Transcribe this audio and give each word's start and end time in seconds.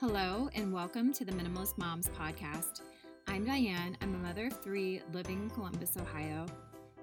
Hello, 0.00 0.48
and 0.54 0.72
welcome 0.72 1.12
to 1.12 1.26
the 1.26 1.32
Minimalist 1.32 1.76
Moms 1.76 2.08
podcast. 2.18 2.80
I'm 3.28 3.44
Diane. 3.44 3.98
I'm 4.00 4.14
a 4.14 4.26
mother 4.26 4.46
of 4.46 4.58
three 4.62 5.02
living 5.12 5.42
in 5.42 5.50
Columbus, 5.50 5.94
Ohio. 5.98 6.46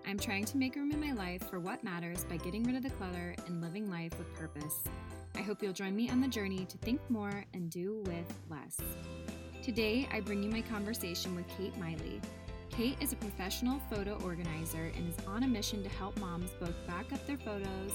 I'm 0.07 0.17
trying 0.17 0.45
to 0.45 0.57
make 0.57 0.75
room 0.75 0.91
in 0.91 0.99
my 0.99 1.11
life 1.11 1.47
for 1.47 1.59
what 1.59 1.83
matters 1.83 2.23
by 2.23 2.37
getting 2.37 2.63
rid 2.63 2.75
of 2.75 2.81
the 2.81 2.89
clutter 2.89 3.35
and 3.45 3.61
living 3.61 3.87
life 3.87 4.17
with 4.17 4.33
purpose. 4.33 4.83
I 5.35 5.41
hope 5.41 5.61
you'll 5.61 5.73
join 5.73 5.95
me 5.95 6.09
on 6.09 6.19
the 6.21 6.27
journey 6.27 6.65
to 6.65 6.77
think 6.79 6.99
more 7.07 7.45
and 7.53 7.69
do 7.69 8.01
with 8.07 8.33
less. 8.49 8.79
Today, 9.61 10.09
I 10.11 10.19
bring 10.19 10.41
you 10.41 10.49
my 10.49 10.61
conversation 10.61 11.35
with 11.35 11.47
Kate 11.55 11.77
Miley. 11.77 12.19
Kate 12.71 12.97
is 12.99 13.13
a 13.13 13.17
professional 13.17 13.79
photo 13.91 14.19
organizer 14.23 14.91
and 14.97 15.07
is 15.07 15.25
on 15.27 15.43
a 15.43 15.47
mission 15.47 15.83
to 15.83 15.89
help 15.89 16.17
moms 16.17 16.49
both 16.59 16.87
back 16.87 17.13
up 17.13 17.23
their 17.27 17.37
photos 17.37 17.93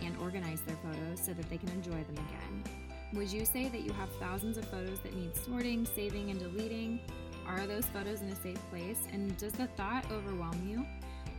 and 0.00 0.16
organize 0.18 0.60
their 0.60 0.76
photos 0.76 1.18
so 1.20 1.32
that 1.32 1.50
they 1.50 1.58
can 1.58 1.70
enjoy 1.70 2.04
them 2.04 2.24
again. 2.28 2.83
Would 3.14 3.32
you 3.32 3.44
say 3.44 3.68
that 3.68 3.82
you 3.82 3.92
have 3.92 4.08
thousands 4.18 4.58
of 4.58 4.64
photos 4.64 4.98
that 5.00 5.14
need 5.14 5.36
sorting, 5.36 5.86
saving, 5.86 6.30
and 6.30 6.40
deleting? 6.40 6.98
Are 7.46 7.64
those 7.64 7.86
photos 7.86 8.22
in 8.22 8.28
a 8.28 8.34
safe 8.34 8.58
place? 8.70 9.06
And 9.12 9.36
does 9.36 9.52
the 9.52 9.68
thought 9.68 10.10
overwhelm 10.10 10.68
you? 10.68 10.84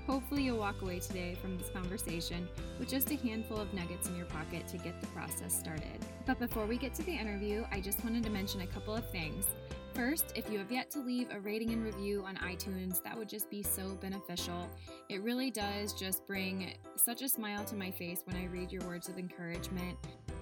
Hopefully, 0.07 0.43
you'll 0.43 0.59
walk 0.59 0.81
away 0.81 0.99
today 0.99 1.35
from 1.35 1.57
this 1.57 1.69
conversation 1.69 2.47
with 2.80 2.88
just 2.88 3.11
a 3.11 3.16
handful 3.16 3.57
of 3.57 3.73
nuggets 3.73 4.07
in 4.07 4.16
your 4.16 4.27
pocket 4.27 4.67
to 4.69 4.77
get 4.77 5.02
the 5.02 5.07
process 5.07 5.53
started. 5.53 5.99
But 6.25 6.39
before 6.39 6.66
we 6.66 6.77
get 6.77 6.93
to 6.93 7.03
the 7.03 7.11
interview, 7.11 7.66
I 7.71 7.81
just 7.81 8.02
wanted 8.05 8.23
to 8.23 8.30
mention 8.30 8.61
a 8.61 8.67
couple 8.67 8.95
of 8.95 9.09
things. 9.09 9.45
First, 9.94 10.31
if 10.33 10.49
you 10.49 10.59
have 10.59 10.71
yet 10.71 10.89
to 10.91 10.99
leave 10.99 11.27
a 11.31 11.39
rating 11.41 11.71
and 11.71 11.83
review 11.83 12.23
on 12.25 12.35
iTunes, 12.38 13.03
that 13.03 13.17
would 13.17 13.27
just 13.27 13.49
be 13.49 13.63
so 13.63 13.95
beneficial. 13.95 14.69
It 15.09 15.21
really 15.23 15.52
does 15.52 15.94
just 15.94 16.25
bring 16.25 16.73
such 16.95 17.21
a 17.21 17.27
smile 17.27 17.66
to 17.66 17.75
my 17.75 17.91
face 17.91 18.21
when 18.25 18.38
I 18.38 18.45
read 18.45 18.71
your 18.71 18.83
words 18.83 19.09
of 19.09 19.17
encouragement 19.17 19.97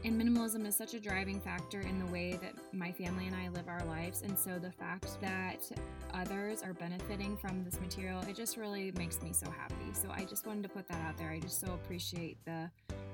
and 0.06 0.22
minimalism 0.22 0.66
is 0.68 0.76
such 0.76 0.94
a 0.94 1.00
driving 1.00 1.40
factor 1.40 1.80
in 1.80 1.98
the 1.98 2.06
way 2.12 2.38
that 2.42 2.54
my 2.74 2.92
family 2.92 3.28
and 3.28 3.36
I 3.36 3.48
live 3.50 3.68
our 3.68 3.84
lives. 3.86 4.22
And 4.22 4.38
so 4.38 4.60
the 4.60 4.72
fact 4.72 5.20
that 5.22 5.70
others 6.14 6.62
are 6.62 6.74
benefiting 6.74 7.38
from 7.38 7.64
this 7.64 7.80
material, 7.80 8.22
it 8.28 8.36
just 8.36 8.58
really 8.58 8.92
makes 8.98 9.22
me 9.22 9.32
so 9.32 9.50
happy. 9.50 9.94
So 9.94 10.10
I 10.12 10.26
just 10.26 10.46
wanted 10.46 10.64
to 10.64 10.70
put 10.70 10.88
that 10.90 11.02
out 11.06 11.18
there. 11.18 11.30
I 11.30 11.40
just 11.40 11.60
so 11.62 11.68
appreciate 11.74 12.38
the 12.46 12.70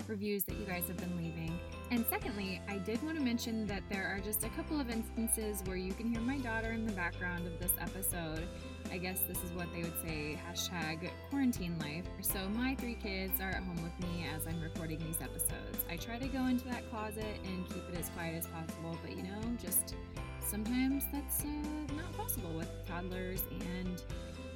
reviews 0.08 0.44
that 0.46 0.56
you 0.56 0.66
guys 0.66 0.88
have 0.88 0.98
been 0.98 1.16
leaving. 1.16 1.60
And 1.92 2.06
secondly, 2.08 2.62
I 2.70 2.78
did 2.78 3.02
want 3.02 3.18
to 3.18 3.24
mention 3.24 3.66
that 3.66 3.82
there 3.90 4.06
are 4.06 4.20
just 4.20 4.44
a 4.44 4.50
couple 4.50 4.80
of 4.80 4.92
instances 4.92 5.64
where 5.66 5.76
you 5.76 5.92
can 5.92 6.08
hear 6.08 6.22
my 6.22 6.38
daughter 6.38 6.72
in 6.72 6.86
the 6.86 6.94
background 6.94 7.48
of 7.48 7.60
this 7.60 7.72
episode. 7.82 8.48
I 8.92 9.00
guess 9.00 9.22
this 9.22 9.44
is 9.44 9.52
what 9.54 9.68
they 9.74 9.82
would 9.82 10.00
say 10.06 10.40
hashtag 10.48 11.10
quarantine 11.32 11.78
life. 11.80 12.06
So 12.22 12.48
my 12.50 12.76
three 12.76 12.94
kids 12.94 13.42
are 13.42 13.50
at 13.50 13.64
home 13.64 13.82
with 13.82 14.08
me 14.08 14.28
as 14.36 14.46
I'm 14.46 14.62
recording 14.62 15.00
these 15.00 15.20
episodes. 15.20 15.84
I 15.90 15.98
try 15.98 16.20
to 16.20 16.28
go 16.28 16.46
into 16.46 16.66
that 16.66 16.88
closet 16.92 17.40
and 17.44 17.68
keep 17.68 17.84
it 17.92 18.00
as 18.00 18.10
quiet 18.10 18.36
as 18.36 18.46
possible, 18.46 18.96
but 19.02 19.18
you 19.18 19.24
know, 19.24 19.42
just 19.60 19.96
sometimes 20.40 21.06
that's 21.12 21.44
uh, 21.44 21.96
not 21.96 22.12
possible 22.16 22.52
with 22.52 22.70
toddlers 22.88 23.42
and 23.52 24.04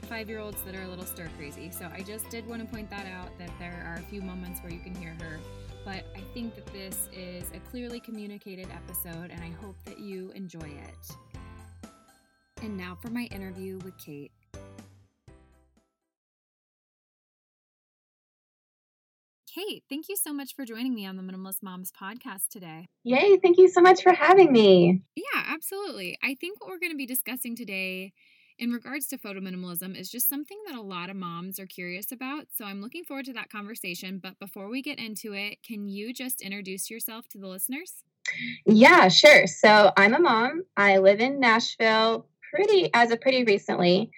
five 0.03 0.29
year 0.29 0.39
olds 0.39 0.61
that 0.63 0.75
are 0.75 0.83
a 0.83 0.87
little 0.87 1.05
stir 1.05 1.29
crazy. 1.37 1.71
So 1.71 1.89
I 1.91 2.01
just 2.01 2.29
did 2.29 2.47
want 2.47 2.61
to 2.61 2.67
point 2.67 2.91
that 2.91 3.07
out 3.07 3.29
that 3.39 3.49
there 3.57 3.83
are 3.87 3.95
a 3.95 4.09
few 4.09 4.21
moments 4.21 4.61
where 4.61 4.71
you 4.71 4.79
can 4.79 4.93
hear 4.93 5.15
her. 5.19 5.39
But 5.85 6.05
I 6.15 6.21
think 6.33 6.55
that 6.55 6.65
this 6.67 7.09
is 7.11 7.51
a 7.53 7.59
clearly 7.69 7.99
communicated 7.99 8.67
episode, 8.71 9.31
and 9.31 9.41
I 9.41 9.51
hope 9.61 9.75
that 9.85 9.99
you 9.99 10.31
enjoy 10.31 10.59
it. 10.59 11.17
And 12.61 12.77
now 12.77 12.97
for 13.01 13.09
my 13.09 13.23
interview 13.23 13.79
with 13.79 13.97
Kate. 13.97 14.31
Kate, 19.53 19.83
thank 19.87 20.09
you 20.09 20.15
so 20.15 20.33
much 20.33 20.55
for 20.55 20.65
joining 20.65 20.95
me 20.95 21.05
on 21.05 21.15
the 21.15 21.21
Minimalist 21.21 21.61
Moms 21.61 21.91
podcast 21.91 22.47
today. 22.49 22.87
Yay, 23.03 23.37
thank 23.37 23.57
you 23.57 23.67
so 23.67 23.81
much 23.81 24.01
for 24.01 24.11
having 24.11 24.51
me. 24.51 25.01
Yeah, 25.15 25.43
absolutely. 25.47 26.17
I 26.23 26.35
think 26.35 26.59
what 26.59 26.69
we're 26.69 26.79
going 26.79 26.93
to 26.93 26.97
be 26.97 27.05
discussing 27.05 27.55
today 27.55 28.13
in 28.58 28.72
regards 28.72 29.08
to 29.08 29.18
photo 29.18 29.40
minimalism 29.40 29.97
is 29.97 30.09
just 30.09 30.30
something 30.30 30.58
that 30.68 30.75
a 30.75 30.81
lot 30.81 31.09
of 31.09 31.16
moms 31.16 31.59
are 31.59 31.66
curious 31.66 32.12
about. 32.12 32.47
So 32.56 32.66
I'm 32.66 32.81
looking 32.81 33.03
forward 33.03 33.25
to 33.25 33.34
that 33.34 33.50
conversation. 33.50 34.19
But 34.22 34.40
before 34.40 34.69
we 34.69 34.81
get 34.81 35.00
into 35.00 35.34
it, 35.34 35.58
can 35.64 35.88
you 35.88 36.14
just 36.14 36.41
introduce 36.41 36.90
yourself 36.90 37.28
to 37.30 37.38
the 37.38 37.47
listeners? 37.47 38.03
Yeah, 38.66 39.08
sure. 39.09 39.47
So 39.47 39.91
I'm 39.97 40.14
a 40.14 40.19
mom. 40.19 40.64
I 40.78 41.00
live 41.00 41.19
in 41.19 41.40
Nashville 41.40 42.28
pretty 42.53 42.90
as 42.94 43.12
of 43.12 43.22
pretty 43.22 43.44
recently. 43.44 44.12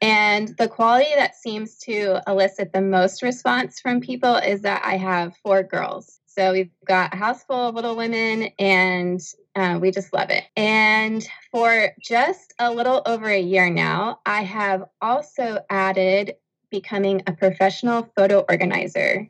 And 0.00 0.54
the 0.58 0.68
quality 0.68 1.10
that 1.16 1.34
seems 1.34 1.78
to 1.78 2.20
elicit 2.26 2.72
the 2.72 2.80
most 2.80 3.22
response 3.22 3.80
from 3.80 4.00
people 4.00 4.36
is 4.36 4.62
that 4.62 4.82
I 4.84 4.96
have 4.96 5.36
four 5.42 5.62
girls. 5.62 6.20
So 6.38 6.52
we've 6.52 6.70
got 6.86 7.14
a 7.14 7.16
house 7.16 7.42
full 7.42 7.70
of 7.70 7.74
little 7.74 7.96
women, 7.96 8.50
and 8.60 9.20
uh, 9.56 9.80
we 9.82 9.90
just 9.90 10.12
love 10.12 10.30
it. 10.30 10.44
And 10.56 11.26
for 11.50 11.88
just 12.00 12.54
a 12.60 12.72
little 12.72 13.02
over 13.06 13.26
a 13.28 13.40
year 13.40 13.68
now, 13.68 14.20
I 14.24 14.42
have 14.44 14.84
also 15.02 15.58
added 15.68 16.36
becoming 16.70 17.24
a 17.26 17.32
professional 17.32 18.08
photo 18.14 18.44
organizer 18.48 19.28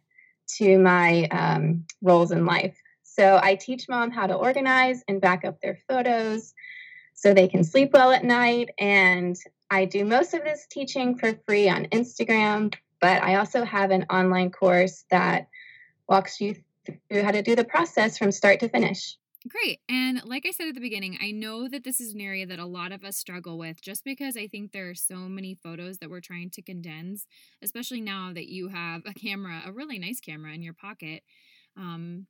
to 0.59 0.79
my 0.79 1.25
um, 1.31 1.87
roles 2.03 2.31
in 2.31 2.45
life. 2.45 2.77
So 3.05 3.41
I 3.43 3.55
teach 3.55 3.89
mom 3.89 4.11
how 4.11 4.27
to 4.27 4.35
organize 4.35 5.03
and 5.09 5.19
back 5.19 5.47
up 5.47 5.63
their 5.63 5.79
photos 5.89 6.53
so 7.15 7.33
they 7.33 7.49
can 7.49 7.65
sleep 7.65 7.95
well 7.95 8.13
at 8.13 8.23
night. 8.23 8.69
And 8.79 9.35
I 9.71 9.87
do 9.87 10.05
most 10.05 10.35
of 10.35 10.45
this 10.45 10.67
teaching 10.71 11.17
for 11.17 11.41
free 11.47 11.71
on 11.71 11.87
Instagram, 11.87 12.75
but 13.01 13.23
I 13.23 13.37
also 13.37 13.65
have 13.65 13.93
an 13.93 14.05
online 14.11 14.51
course 14.51 15.07
that 15.11 15.49
walks 16.07 16.39
you 16.39 16.55
through 17.09 17.23
how 17.23 17.31
to 17.31 17.43
do 17.43 17.55
the 17.57 17.65
process 17.65 18.19
from 18.19 18.33
start 18.33 18.61
to 18.61 18.69
finish. 18.69 19.17
Great. 19.47 19.81
And 19.89 20.21
like 20.25 20.45
I 20.47 20.51
said 20.51 20.69
at 20.69 20.75
the 20.75 20.81
beginning, 20.81 21.17
I 21.23 21.31
know 21.31 21.69
that 21.69 21.85
this 21.85 22.01
is 22.01 22.13
an 22.13 22.21
area 22.21 22.45
that 22.47 22.59
a 22.59 22.67
lot 22.67 22.91
of 22.91 23.05
us 23.05 23.17
struggle 23.17 23.57
with 23.57 23.81
just 23.81 24.05
because 24.05 24.37
I 24.37 24.49
think 24.49 24.73
there 24.73 24.91
are 24.91 24.95
so 24.95 25.17
many 25.17 25.55
photos 25.55 25.99
that 25.99 26.11
we're 26.11 26.21
trying 26.21 26.51
to 26.51 26.63
condense, 26.63 27.25
especially 27.63 28.01
now 28.01 28.33
that 28.35 28.49
you 28.49 28.69
have 28.69 29.03
a 29.07 29.15
camera, 29.15 29.63
a 29.65 29.73
really 29.73 29.99
nice 29.99 30.21
camera 30.21 30.53
in 30.53 30.63
your 30.63 30.75
pocket. 30.75 31.23
Um, 31.77 32.27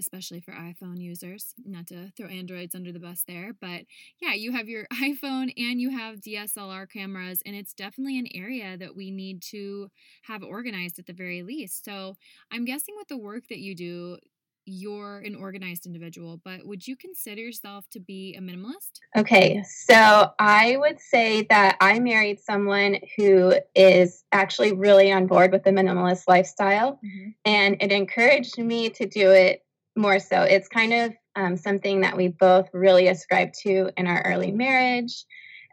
especially 0.00 0.40
for 0.40 0.52
iPhone 0.52 1.00
users, 1.00 1.54
not 1.64 1.86
to 1.88 2.10
throw 2.16 2.26
Androids 2.26 2.74
under 2.74 2.90
the 2.90 2.98
bus 2.98 3.22
there, 3.28 3.52
but 3.60 3.82
yeah, 4.20 4.34
you 4.34 4.52
have 4.52 4.68
your 4.68 4.86
iPhone 4.94 5.52
and 5.56 5.80
you 5.80 5.90
have 5.90 6.20
DSLR 6.20 6.90
cameras, 6.90 7.40
and 7.46 7.54
it's 7.54 7.72
definitely 7.72 8.18
an 8.18 8.28
area 8.34 8.76
that 8.76 8.96
we 8.96 9.10
need 9.10 9.42
to 9.42 9.90
have 10.22 10.42
organized 10.42 10.98
at 10.98 11.06
the 11.06 11.12
very 11.12 11.42
least. 11.42 11.84
So 11.84 12.16
I'm 12.50 12.64
guessing 12.64 12.94
with 12.98 13.08
the 13.08 13.18
work 13.18 13.44
that 13.48 13.60
you 13.60 13.76
do, 13.76 14.18
you're 14.70 15.18
an 15.18 15.34
organized 15.34 15.86
individual, 15.86 16.40
but 16.44 16.64
would 16.64 16.86
you 16.86 16.96
consider 16.96 17.42
yourself 17.42 17.88
to 17.90 18.00
be 18.00 18.34
a 18.36 18.40
minimalist? 18.40 19.00
Okay, 19.16 19.62
so 19.64 20.30
I 20.38 20.76
would 20.76 21.00
say 21.00 21.46
that 21.50 21.76
I 21.80 21.98
married 21.98 22.40
someone 22.40 22.98
who 23.16 23.54
is 23.74 24.24
actually 24.32 24.72
really 24.72 25.10
on 25.12 25.26
board 25.26 25.52
with 25.52 25.64
the 25.64 25.70
minimalist 25.70 26.24
lifestyle, 26.28 27.00
mm-hmm. 27.04 27.30
and 27.44 27.76
it 27.80 27.92
encouraged 27.92 28.58
me 28.58 28.90
to 28.90 29.06
do 29.06 29.30
it 29.30 29.64
more 29.96 30.18
so. 30.18 30.42
It's 30.42 30.68
kind 30.68 30.92
of 30.92 31.12
um, 31.36 31.56
something 31.56 32.00
that 32.00 32.16
we 32.16 32.28
both 32.28 32.68
really 32.72 33.08
ascribe 33.08 33.52
to 33.62 33.90
in 33.96 34.06
our 34.06 34.22
early 34.22 34.52
marriage. 34.52 35.24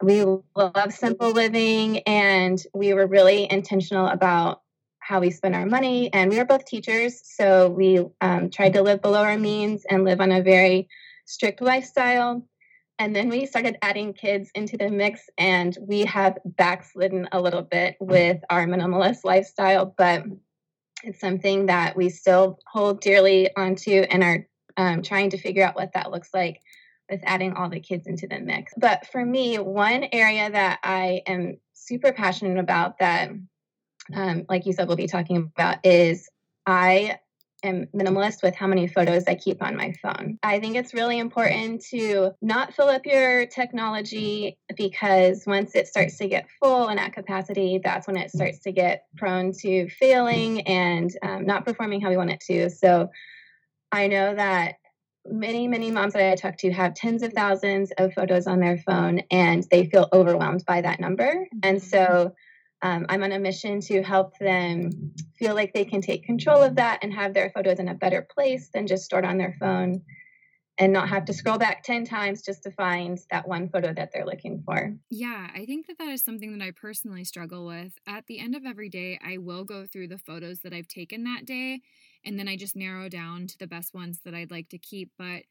We 0.01 0.23
love 0.55 0.93
simple 0.93 1.31
living, 1.31 1.99
and 1.99 2.61
we 2.73 2.93
were 2.93 3.07
really 3.07 3.49
intentional 3.49 4.07
about 4.07 4.61
how 4.99 5.21
we 5.21 5.31
spend 5.31 5.55
our 5.55 5.65
money. 5.65 6.13
And 6.13 6.29
we 6.29 6.37
were 6.37 6.45
both 6.45 6.65
teachers, 6.65 7.21
so 7.23 7.69
we 7.69 8.05
um, 8.21 8.49
tried 8.49 8.73
to 8.73 8.83
live 8.83 9.01
below 9.01 9.23
our 9.23 9.37
means 9.37 9.85
and 9.89 10.03
live 10.03 10.21
on 10.21 10.31
a 10.31 10.43
very 10.43 10.87
strict 11.25 11.61
lifestyle. 11.61 12.47
And 12.99 13.15
then 13.15 13.29
we 13.29 13.45
started 13.45 13.77
adding 13.81 14.13
kids 14.13 14.49
into 14.53 14.77
the 14.77 14.89
mix, 14.89 15.21
and 15.37 15.75
we 15.81 16.01
have 16.05 16.37
backslidden 16.45 17.29
a 17.31 17.41
little 17.41 17.61
bit 17.61 17.95
with 17.99 18.39
our 18.49 18.65
minimalist 18.65 19.19
lifestyle, 19.23 19.93
but 19.97 20.23
it's 21.07 21.19
something 21.19 21.67
that 21.67 21.95
we 21.95 22.09
still 22.09 22.59
hold 22.67 23.01
dearly 23.01 23.49
onto 23.55 23.91
and 23.91 24.23
are 24.23 24.47
um, 24.77 25.01
trying 25.01 25.31
to 25.31 25.37
figure 25.37 25.65
out 25.65 25.75
what 25.75 25.93
that 25.93 26.11
looks 26.11 26.29
like 26.33 26.61
with 27.09 27.21
adding 27.23 27.53
all 27.53 27.69
the 27.69 27.79
kids 27.79 28.05
into 28.05 28.27
the 28.27 28.39
mix. 28.39 28.73
But 28.77 29.07
for 29.07 29.25
me, 29.25 29.57
one 29.57 30.05
area 30.11 30.51
that 30.51 30.79
I 30.83 31.21
am 31.25 31.57
super 31.73 32.11
passionate 32.11 32.59
about 32.59 32.99
that 32.99 33.31
um, 34.13 34.45
like 34.47 34.65
you 34.65 34.73
said, 34.73 34.87
we'll 34.87 34.97
be 34.97 35.07
talking 35.07 35.37
about 35.37 35.85
is 35.85 36.29
I 36.65 37.19
am 37.63 37.87
minimalist 37.95 38.43
with 38.43 38.55
how 38.55 38.67
many 38.67 38.87
photos 38.87 39.25
I 39.27 39.35
keep 39.35 39.61
on 39.61 39.75
my 39.75 39.93
phone. 40.01 40.37
I 40.43 40.59
think 40.59 40.75
it's 40.75 40.93
really 40.93 41.19
important 41.19 41.83
to 41.89 42.31
not 42.41 42.73
fill 42.73 42.89
up 42.89 43.05
your 43.05 43.45
technology 43.47 44.57
because 44.75 45.43
once 45.45 45.75
it 45.75 45.87
starts 45.87 46.17
to 46.17 46.27
get 46.27 46.47
full 46.61 46.87
and 46.87 46.99
at 46.99 47.13
capacity, 47.13 47.79
that's 47.83 48.07
when 48.07 48.17
it 48.17 48.31
starts 48.31 48.59
to 48.59 48.71
get 48.71 49.05
prone 49.17 49.51
to 49.61 49.89
failing 49.89 50.61
and 50.61 51.11
um, 51.21 51.45
not 51.45 51.65
performing 51.65 52.01
how 52.01 52.09
we 52.09 52.17
want 52.17 52.31
it 52.31 52.41
to. 52.41 52.69
So 52.69 53.09
I 53.91 54.07
know 54.07 54.35
that 54.35 54.75
many, 55.29 55.67
many 55.67 55.91
moms 55.91 56.13
that 56.13 56.31
I 56.31 56.35
talk 56.35 56.57
to 56.57 56.71
have 56.71 56.93
tens 56.93 57.21
of 57.23 57.33
thousands 57.33 57.91
of 57.97 58.13
photos 58.13 58.47
on 58.47 58.59
their 58.59 58.77
phone 58.77 59.21
and 59.31 59.65
they 59.71 59.85
feel 59.85 60.07
overwhelmed 60.13 60.63
by 60.65 60.81
that 60.81 60.99
number. 60.99 61.47
And 61.63 61.77
mm-hmm. 61.77 61.87
so 61.87 62.33
um, 62.81 63.05
I'm 63.09 63.23
on 63.23 63.31
a 63.31 63.39
mission 63.39 63.81
to 63.81 64.03
help 64.03 64.37
them 64.37 65.13
feel 65.37 65.55
like 65.55 65.73
they 65.73 65.85
can 65.85 66.01
take 66.01 66.23
control 66.23 66.61
of 66.61 66.75
that 66.75 66.99
and 67.01 67.13
have 67.13 67.33
their 67.33 67.49
photos 67.49 67.79
in 67.79 67.87
a 67.87 67.95
better 67.95 68.27
place 68.33 68.69
than 68.73 68.87
just 68.87 69.05
stored 69.05 69.25
on 69.25 69.37
their 69.37 69.55
phone. 69.59 70.01
and 70.79 70.93
not 70.93 71.09
have 71.09 71.25
to 71.25 71.33
scroll 71.33 71.57
back 71.57 71.81
10 71.81 72.05
times 72.05 72.43
just 72.43 72.61
to 72.61 72.69
find 72.69 73.17
that 73.31 73.47
one 73.47 73.67
photo 73.67 73.91
that 73.91 74.11
they're 74.13 74.27
looking 74.27 74.61
for. 74.63 74.93
Yeah, 75.09 75.47
I 75.51 75.65
think 75.65 75.87
that 75.87 75.97
that 75.97 76.09
is 76.09 76.23
something 76.23 76.55
that 76.55 76.63
I 76.63 76.69
personally 76.69 77.23
struggle 77.23 77.65
with. 77.65 77.93
At 78.07 78.27
the 78.27 78.37
end 78.37 78.55
of 78.55 78.63
every 78.63 78.87
day, 78.87 79.19
I 79.25 79.39
will 79.39 79.63
go 79.63 79.87
through 79.87 80.09
the 80.09 80.19
photos 80.19 80.59
that 80.59 80.73
I've 80.73 80.87
taken 80.87 81.23
that 81.23 81.47
day 81.47 81.81
and 82.23 82.37
then 82.37 82.47
I 82.47 82.57
just 82.57 82.75
narrow 82.75 83.09
down 83.09 83.47
to 83.47 83.57
the 83.57 83.65
best 83.65 83.95
ones 83.95 84.19
that 84.23 84.35
I'd 84.35 84.51
like 84.51 84.69
to 84.69 84.77
keep. 84.77 85.09
But 85.17 85.45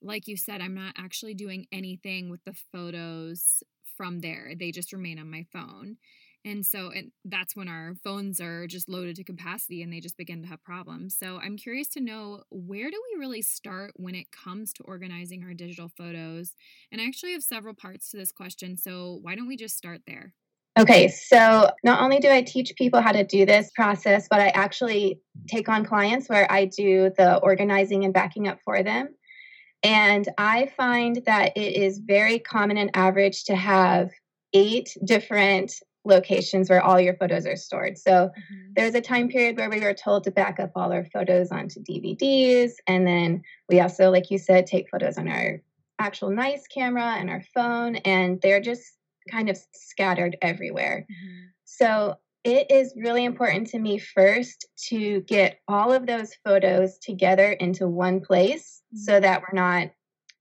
like 0.00 0.26
you 0.26 0.38
said, 0.38 0.62
I'm 0.62 0.74
not 0.74 0.94
actually 0.96 1.34
doing 1.34 1.66
anything 1.70 2.30
with 2.30 2.42
the 2.44 2.54
photos 2.72 3.62
from 4.00 4.20
there, 4.20 4.52
they 4.58 4.70
just 4.70 4.94
remain 4.94 5.18
on 5.18 5.30
my 5.30 5.44
phone. 5.52 5.98
And 6.44 6.64
so 6.64 6.90
and 6.90 7.10
that's 7.24 7.54
when 7.54 7.68
our 7.68 7.94
phones 8.02 8.40
are 8.40 8.66
just 8.66 8.88
loaded 8.88 9.16
to 9.16 9.24
capacity 9.24 9.82
and 9.82 9.92
they 9.92 10.00
just 10.00 10.16
begin 10.16 10.42
to 10.42 10.48
have 10.48 10.62
problems. 10.62 11.16
So 11.18 11.38
I'm 11.38 11.56
curious 11.56 11.88
to 11.88 12.00
know 12.00 12.42
where 12.50 12.90
do 12.90 13.02
we 13.12 13.20
really 13.20 13.42
start 13.42 13.92
when 13.96 14.14
it 14.14 14.32
comes 14.32 14.72
to 14.74 14.82
organizing 14.84 15.44
our 15.44 15.52
digital 15.52 15.90
photos? 15.96 16.54
And 16.90 17.00
I 17.00 17.06
actually 17.06 17.32
have 17.32 17.42
several 17.42 17.74
parts 17.74 18.10
to 18.10 18.16
this 18.16 18.32
question. 18.32 18.76
So 18.76 19.18
why 19.22 19.34
don't 19.34 19.48
we 19.48 19.56
just 19.56 19.76
start 19.76 20.00
there? 20.06 20.34
Okay, 20.78 21.08
so 21.08 21.68
not 21.84 22.00
only 22.00 22.20
do 22.20 22.30
I 22.30 22.42
teach 22.42 22.72
people 22.76 23.00
how 23.00 23.12
to 23.12 23.24
do 23.24 23.44
this 23.44 23.70
process, 23.74 24.28
but 24.30 24.40
I 24.40 24.48
actually 24.48 25.20
take 25.48 25.68
on 25.68 25.84
clients 25.84 26.28
where 26.28 26.50
I 26.50 26.66
do 26.66 27.10
the 27.18 27.36
organizing 27.38 28.04
and 28.04 28.14
backing 28.14 28.48
up 28.48 28.60
for 28.64 28.82
them. 28.82 29.08
And 29.82 30.28
I 30.38 30.70
find 30.76 31.22
that 31.26 31.56
it 31.56 31.76
is 31.76 31.98
very 31.98 32.38
common 32.38 32.78
and 32.78 32.90
average 32.94 33.44
to 33.44 33.56
have 33.56 34.10
eight 34.52 34.96
different 35.04 35.72
locations 36.04 36.70
where 36.70 36.82
all 36.82 37.00
your 37.00 37.14
photos 37.14 37.46
are 37.46 37.56
stored. 37.56 37.98
So 37.98 38.10
mm-hmm. 38.10 38.72
there's 38.74 38.94
a 38.94 39.00
time 39.00 39.28
period 39.28 39.56
where 39.56 39.70
we 39.70 39.80
were 39.80 39.94
told 39.94 40.24
to 40.24 40.30
back 40.30 40.58
up 40.58 40.72
all 40.74 40.92
our 40.92 41.04
photos 41.04 41.50
onto 41.50 41.82
DVDs. 41.82 42.72
And 42.86 43.06
then 43.06 43.42
we 43.68 43.80
also, 43.80 44.10
like 44.10 44.30
you 44.30 44.38
said, 44.38 44.66
take 44.66 44.88
photos 44.90 45.18
on 45.18 45.28
our 45.28 45.60
actual 45.98 46.30
nice 46.30 46.66
camera 46.66 47.16
and 47.18 47.28
our 47.28 47.42
phone. 47.54 47.96
And 47.96 48.40
they're 48.40 48.62
just 48.62 48.84
kind 49.30 49.50
of 49.50 49.58
scattered 49.74 50.36
everywhere. 50.40 51.06
Mm-hmm. 51.10 51.46
So 51.64 52.16
it 52.44 52.70
is 52.70 52.94
really 52.96 53.24
important 53.24 53.66
to 53.68 53.78
me 53.78 53.98
first 53.98 54.66
to 54.88 55.20
get 55.22 55.60
all 55.68 55.92
of 55.92 56.06
those 56.06 56.34
photos 56.44 56.98
together 56.98 57.52
into 57.52 57.86
one 57.86 58.20
place 58.20 58.82
mm-hmm. 58.94 59.02
so 59.02 59.20
that 59.20 59.42
we're 59.42 59.58
not 59.58 59.90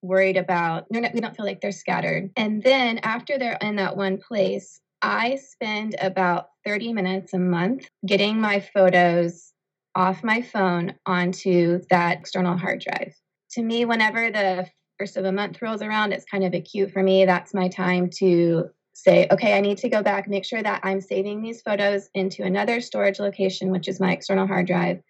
worried 0.01 0.37
about 0.37 0.85
not, 0.89 1.13
we 1.13 1.19
don't 1.19 1.35
feel 1.35 1.45
like 1.45 1.59
they're 1.59 1.73
scattered 1.73 2.31
and 2.37 2.63
then 2.63 2.99
after 2.99 3.37
they're 3.37 3.57
in 3.59 3.75
that 3.75 3.97
one 3.97 4.17
place 4.17 4.79
I 5.01 5.35
spend 5.37 5.95
about 6.01 6.49
30 6.65 6.93
minutes 6.93 7.33
a 7.33 7.39
month 7.39 7.89
getting 8.05 8.39
my 8.39 8.59
photos 8.59 9.53
off 9.95 10.23
my 10.23 10.41
phone 10.41 10.95
onto 11.05 11.81
that 11.89 12.19
external 12.19 12.57
hard 12.57 12.81
drive. 12.81 13.13
To 13.51 13.63
me, 13.63 13.85
whenever 13.85 14.29
the 14.29 14.67
first 14.99 15.17
of 15.17 15.23
the 15.23 15.31
month 15.31 15.61
rolls 15.61 15.81
around, 15.81 16.11
it's 16.11 16.25
kind 16.25 16.43
of 16.43 16.53
acute 16.53 16.91
for 16.91 17.01
me. 17.01 17.25
That's 17.25 17.53
my 17.53 17.69
time 17.69 18.09
to 18.17 18.69
say, 18.93 19.27
okay, 19.31 19.57
I 19.57 19.61
need 19.61 19.77
to 19.79 19.89
go 19.89 20.03
back, 20.03 20.27
make 20.27 20.45
sure 20.45 20.61
that 20.61 20.81
I'm 20.83 20.99
saving 20.99 21.41
these 21.41 21.61
photos 21.61 22.09
into 22.13 22.43
another 22.43 22.81
storage 22.81 23.19
location, 23.19 23.71
which 23.71 23.87
is 23.87 23.99
my 23.99 24.11
external 24.11 24.47
hard 24.47 24.67
drive. 24.67 25.01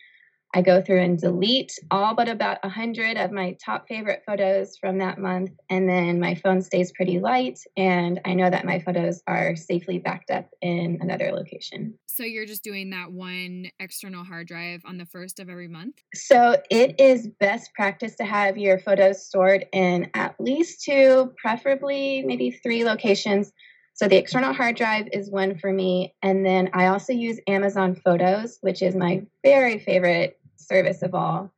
I 0.53 0.61
go 0.61 0.81
through 0.81 1.01
and 1.01 1.19
delete 1.19 1.73
all 1.91 2.15
but 2.15 2.27
about 2.27 2.57
100 2.63 3.17
of 3.17 3.31
my 3.31 3.55
top 3.63 3.87
favorite 3.87 4.23
photos 4.25 4.77
from 4.77 4.97
that 4.97 5.19
month. 5.19 5.51
And 5.69 5.87
then 5.87 6.19
my 6.19 6.35
phone 6.35 6.61
stays 6.61 6.91
pretty 6.91 7.19
light. 7.19 7.59
And 7.77 8.19
I 8.25 8.33
know 8.33 8.49
that 8.49 8.65
my 8.65 8.79
photos 8.79 9.21
are 9.27 9.55
safely 9.55 9.99
backed 9.99 10.31
up 10.31 10.49
in 10.61 10.97
another 11.01 11.31
location. 11.31 11.93
So 12.07 12.23
you're 12.23 12.47
just 12.47 12.63
doing 12.63 12.89
that 12.89 13.11
one 13.11 13.67
external 13.79 14.23
hard 14.23 14.47
drive 14.47 14.81
on 14.85 14.97
the 14.97 15.05
first 15.05 15.39
of 15.39 15.49
every 15.49 15.67
month? 15.67 16.01
So 16.13 16.57
it 16.69 16.99
is 16.99 17.27
best 17.39 17.73
practice 17.75 18.15
to 18.15 18.25
have 18.25 18.57
your 18.57 18.79
photos 18.79 19.25
stored 19.25 19.65
in 19.71 20.09
at 20.15 20.35
least 20.39 20.83
two, 20.83 21.31
preferably 21.37 22.23
maybe 22.23 22.51
three 22.51 22.83
locations. 22.83 23.53
So 23.99 24.07
the 24.07 24.15
external 24.15 24.53
hard 24.53 24.77
drive 24.77 25.09
is 25.11 25.29
one 25.29 25.57
for 25.57 25.73
me. 25.73 26.15
And 26.21 26.45
then 26.45 26.69
I 26.73 26.87
also 26.87 27.11
use 27.11 27.37
Amazon 27.47 27.95
Photos, 27.95 28.57
which 28.61 28.81
is 28.81 28.95
my 28.95 29.23
very 29.43 29.77
favorite 29.77 30.38
service 30.69 31.01
of 31.01 31.15
all. 31.15 31.51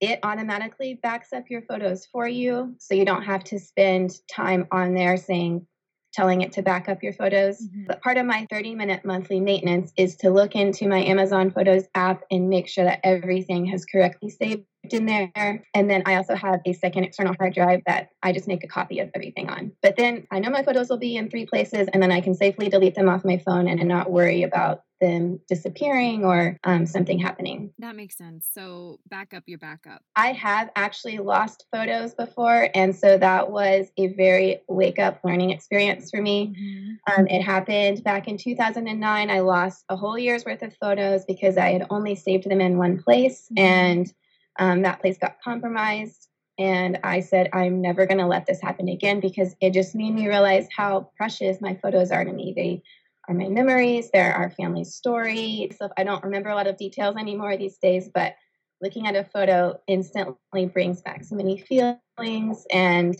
It 0.00 0.18
automatically 0.24 0.94
backs 0.94 1.32
up 1.32 1.44
your 1.48 1.62
photos 1.62 2.06
for 2.06 2.26
you, 2.26 2.74
so 2.78 2.94
you 2.94 3.04
don't 3.04 3.22
have 3.22 3.44
to 3.44 3.60
spend 3.60 4.10
time 4.28 4.66
on 4.72 4.94
there 4.94 5.16
saying, 5.16 5.66
telling 6.12 6.42
it 6.42 6.52
to 6.52 6.62
back 6.62 6.88
up 6.88 7.02
your 7.02 7.12
photos. 7.12 7.62
Mm-hmm. 7.62 7.84
But 7.86 8.02
part 8.02 8.18
of 8.18 8.26
my 8.26 8.46
30 8.50 8.74
minute 8.74 9.04
monthly 9.04 9.40
maintenance 9.40 9.92
is 9.96 10.16
to 10.16 10.30
look 10.30 10.56
into 10.56 10.88
my 10.88 11.02
Amazon 11.04 11.52
Photos 11.52 11.84
app 11.94 12.24
and 12.30 12.50
make 12.50 12.68
sure 12.68 12.84
that 12.84 13.00
everything 13.04 13.66
has 13.66 13.84
correctly 13.84 14.28
saved 14.28 14.64
in 14.90 15.06
there. 15.06 15.64
And 15.74 15.88
then 15.88 16.02
I 16.06 16.16
also 16.16 16.34
have 16.34 16.60
a 16.66 16.72
second 16.72 17.04
external 17.04 17.34
hard 17.38 17.54
drive 17.54 17.82
that 17.86 18.10
I 18.22 18.32
just 18.32 18.48
make 18.48 18.64
a 18.64 18.68
copy 18.68 18.98
of 18.98 19.10
everything 19.14 19.48
on. 19.48 19.72
But 19.80 19.96
then 19.96 20.26
I 20.30 20.40
know 20.40 20.50
my 20.50 20.62
photos 20.62 20.88
will 20.88 20.98
be 20.98 21.16
in 21.16 21.30
three 21.30 21.46
places, 21.46 21.88
and 21.92 22.02
then 22.02 22.10
I 22.10 22.20
can 22.20 22.34
safely 22.34 22.68
delete 22.68 22.94
them 22.94 23.08
off 23.08 23.24
my 23.24 23.38
phone 23.38 23.68
and 23.68 23.82
not 23.88 24.10
worry 24.10 24.42
about 24.42 24.82
them 25.00 25.40
disappearing 25.48 26.24
or 26.24 26.56
um, 26.64 26.86
something 26.86 27.18
happening. 27.18 27.72
That 27.80 27.96
makes 27.96 28.16
sense. 28.16 28.46
So 28.52 29.00
back 29.10 29.34
up 29.34 29.42
your 29.46 29.58
backup. 29.58 30.00
I 30.14 30.32
have 30.32 30.70
actually 30.76 31.18
lost 31.18 31.66
photos 31.72 32.14
before. 32.14 32.68
And 32.74 32.94
so 32.94 33.18
that 33.18 33.50
was 33.50 33.88
a 33.96 34.14
very 34.14 34.60
wake 34.68 35.00
up 35.00 35.20
learning 35.24 35.50
experience 35.50 36.08
for 36.08 36.22
me. 36.22 36.54
Mm-hmm. 36.56 37.20
Um, 37.20 37.26
it 37.26 37.42
happened 37.42 38.04
back 38.04 38.28
in 38.28 38.36
2009. 38.36 39.30
I 39.30 39.40
lost 39.40 39.84
a 39.88 39.96
whole 39.96 40.16
year's 40.16 40.44
worth 40.44 40.62
of 40.62 40.72
photos 40.80 41.24
because 41.24 41.58
I 41.58 41.72
had 41.72 41.86
only 41.90 42.14
saved 42.14 42.48
them 42.48 42.60
in 42.60 42.78
one 42.78 43.02
place. 43.02 43.48
Mm-hmm. 43.52 43.58
And 43.58 44.14
um, 44.58 44.82
that 44.82 45.00
place 45.00 45.18
got 45.18 45.40
compromised. 45.42 46.28
And 46.58 46.98
I 47.02 47.20
said, 47.20 47.48
I'm 47.52 47.80
never 47.80 48.06
going 48.06 48.18
to 48.18 48.26
let 48.26 48.46
this 48.46 48.60
happen 48.60 48.88
again 48.88 49.20
because 49.20 49.56
it 49.60 49.72
just 49.72 49.94
made 49.94 50.12
me 50.12 50.28
realize 50.28 50.68
how 50.76 51.10
precious 51.16 51.60
my 51.60 51.74
photos 51.74 52.10
are 52.10 52.24
to 52.24 52.32
me. 52.32 52.52
They 52.54 52.82
are 53.28 53.34
my 53.34 53.48
memories, 53.48 54.10
they're 54.12 54.34
our 54.34 54.50
family's 54.50 54.94
story. 54.94 55.70
So 55.78 55.88
I 55.96 56.04
don't 56.04 56.24
remember 56.24 56.50
a 56.50 56.54
lot 56.54 56.66
of 56.66 56.76
details 56.76 57.16
anymore 57.16 57.56
these 57.56 57.78
days, 57.78 58.10
but 58.12 58.34
looking 58.80 59.06
at 59.06 59.16
a 59.16 59.24
photo 59.24 59.80
instantly 59.86 60.66
brings 60.66 61.00
back 61.00 61.24
so 61.24 61.36
many 61.36 61.56
feelings. 61.56 62.66
And 62.70 63.16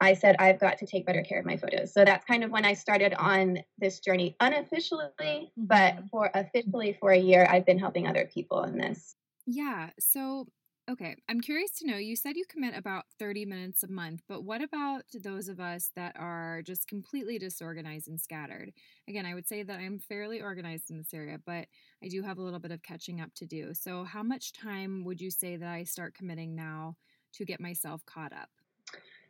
I 0.00 0.14
said, 0.14 0.36
I've 0.38 0.58
got 0.58 0.78
to 0.78 0.86
take 0.86 1.04
better 1.04 1.22
care 1.22 1.38
of 1.38 1.44
my 1.44 1.58
photos. 1.58 1.92
So 1.92 2.04
that's 2.04 2.24
kind 2.24 2.42
of 2.42 2.50
when 2.50 2.64
I 2.64 2.72
started 2.72 3.12
on 3.14 3.58
this 3.78 4.00
journey 4.00 4.34
unofficially, 4.40 5.10
mm-hmm. 5.20 5.64
but 5.66 5.98
for 6.10 6.30
officially 6.32 6.96
for 6.98 7.10
a 7.10 7.18
year, 7.18 7.46
I've 7.48 7.66
been 7.66 7.78
helping 7.78 8.06
other 8.06 8.28
people 8.32 8.64
in 8.64 8.78
this. 8.78 9.14
Yeah. 9.46 9.90
So, 9.98 10.46
okay, 10.90 11.16
I'm 11.28 11.40
curious 11.40 11.70
to 11.78 11.86
know 11.86 11.96
you 11.96 12.16
said 12.16 12.36
you 12.36 12.44
commit 12.48 12.76
about 12.76 13.04
30 13.18 13.44
minutes 13.46 13.82
a 13.82 13.90
month, 13.90 14.22
but 14.28 14.44
what 14.44 14.62
about 14.62 15.02
those 15.22 15.48
of 15.48 15.60
us 15.60 15.90
that 15.96 16.16
are 16.18 16.62
just 16.62 16.88
completely 16.88 17.38
disorganized 17.38 18.08
and 18.08 18.20
scattered? 18.20 18.72
Again, 19.08 19.26
I 19.26 19.34
would 19.34 19.48
say 19.48 19.62
that 19.62 19.78
I'm 19.78 19.98
fairly 19.98 20.40
organized 20.40 20.90
in 20.90 20.98
this 20.98 21.14
area, 21.14 21.38
but 21.44 21.66
I 22.02 22.08
do 22.08 22.22
have 22.22 22.38
a 22.38 22.42
little 22.42 22.60
bit 22.60 22.72
of 22.72 22.82
catching 22.82 23.20
up 23.20 23.34
to 23.36 23.46
do. 23.46 23.74
So, 23.74 24.04
how 24.04 24.22
much 24.22 24.52
time 24.52 25.04
would 25.04 25.20
you 25.20 25.30
say 25.30 25.56
that 25.56 25.68
I 25.68 25.84
start 25.84 26.14
committing 26.14 26.54
now 26.54 26.96
to 27.34 27.44
get 27.44 27.60
myself 27.60 28.04
caught 28.06 28.32
up? 28.32 28.48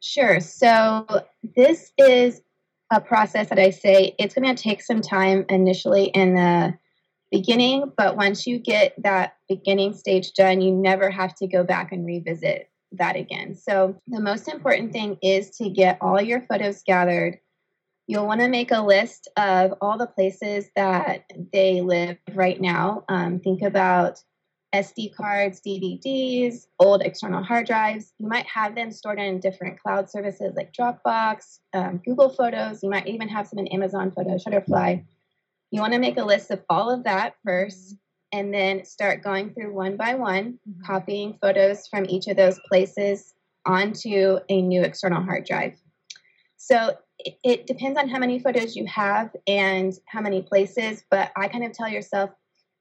Sure. 0.00 0.40
So, 0.40 1.06
this 1.42 1.92
is 1.98 2.42
a 2.90 3.00
process 3.00 3.48
that 3.50 3.58
I 3.58 3.70
say 3.70 4.16
it's 4.18 4.34
going 4.34 4.54
to 4.54 4.60
take 4.60 4.82
some 4.82 5.00
time 5.00 5.44
initially 5.48 6.06
in 6.06 6.34
the 6.34 6.76
beginning, 7.30 7.92
but 7.96 8.16
once 8.16 8.46
you 8.46 8.58
get 8.58 8.94
that 9.02 9.36
beginning 9.50 9.92
stage 9.92 10.32
done, 10.32 10.60
you 10.60 10.72
never 10.72 11.10
have 11.10 11.34
to 11.34 11.46
go 11.48 11.64
back 11.64 11.90
and 11.90 12.06
revisit 12.06 12.70
that 12.92 13.16
again. 13.16 13.56
So, 13.56 13.96
the 14.06 14.20
most 14.20 14.48
important 14.48 14.92
thing 14.92 15.18
is 15.22 15.50
to 15.58 15.68
get 15.68 15.98
all 16.00 16.20
your 16.20 16.42
photos 16.42 16.82
gathered. 16.82 17.38
You'll 18.06 18.26
want 18.26 18.40
to 18.40 18.48
make 18.48 18.70
a 18.70 18.80
list 18.80 19.28
of 19.36 19.74
all 19.80 19.98
the 19.98 20.06
places 20.06 20.70
that 20.76 21.24
they 21.52 21.80
live 21.80 22.16
right 22.32 22.60
now. 22.60 23.04
Um, 23.08 23.40
think 23.40 23.62
about 23.62 24.22
SD 24.72 25.14
cards, 25.14 25.60
DVDs, 25.60 26.66
old 26.78 27.02
external 27.02 27.42
hard 27.42 27.66
drives. 27.66 28.12
You 28.18 28.28
might 28.28 28.46
have 28.46 28.76
them 28.76 28.92
stored 28.92 29.18
in 29.18 29.40
different 29.40 29.80
cloud 29.80 30.08
services 30.08 30.54
like 30.56 30.72
Dropbox, 30.72 31.58
um, 31.74 32.00
Google 32.04 32.30
Photos. 32.30 32.82
You 32.82 32.90
might 32.90 33.08
even 33.08 33.28
have 33.28 33.48
some 33.48 33.58
in 33.58 33.66
Amazon 33.68 34.12
Photos, 34.12 34.44
Shutterfly. 34.44 35.04
You 35.72 35.80
want 35.80 35.92
to 35.92 35.98
make 35.98 36.18
a 36.18 36.24
list 36.24 36.50
of 36.52 36.62
all 36.68 36.90
of 36.90 37.04
that 37.04 37.34
first 37.44 37.96
and 38.32 38.52
then 38.52 38.84
start 38.84 39.22
going 39.22 39.52
through 39.52 39.72
one 39.72 39.96
by 39.96 40.14
one, 40.14 40.58
mm-hmm. 40.68 40.82
copying 40.82 41.38
photos 41.40 41.86
from 41.86 42.06
each 42.08 42.26
of 42.28 42.36
those 42.36 42.58
places 42.68 43.34
onto 43.66 44.38
a 44.48 44.62
new 44.62 44.82
external 44.82 45.22
hard 45.22 45.44
drive. 45.44 45.74
So 46.56 46.96
it, 47.18 47.38
it 47.42 47.66
depends 47.66 47.98
on 47.98 48.08
how 48.08 48.18
many 48.18 48.38
photos 48.38 48.76
you 48.76 48.86
have 48.86 49.34
and 49.46 49.92
how 50.06 50.20
many 50.20 50.42
places, 50.42 51.04
but 51.10 51.32
I 51.36 51.48
kind 51.48 51.64
of 51.64 51.72
tell 51.72 51.88
yourself, 51.88 52.30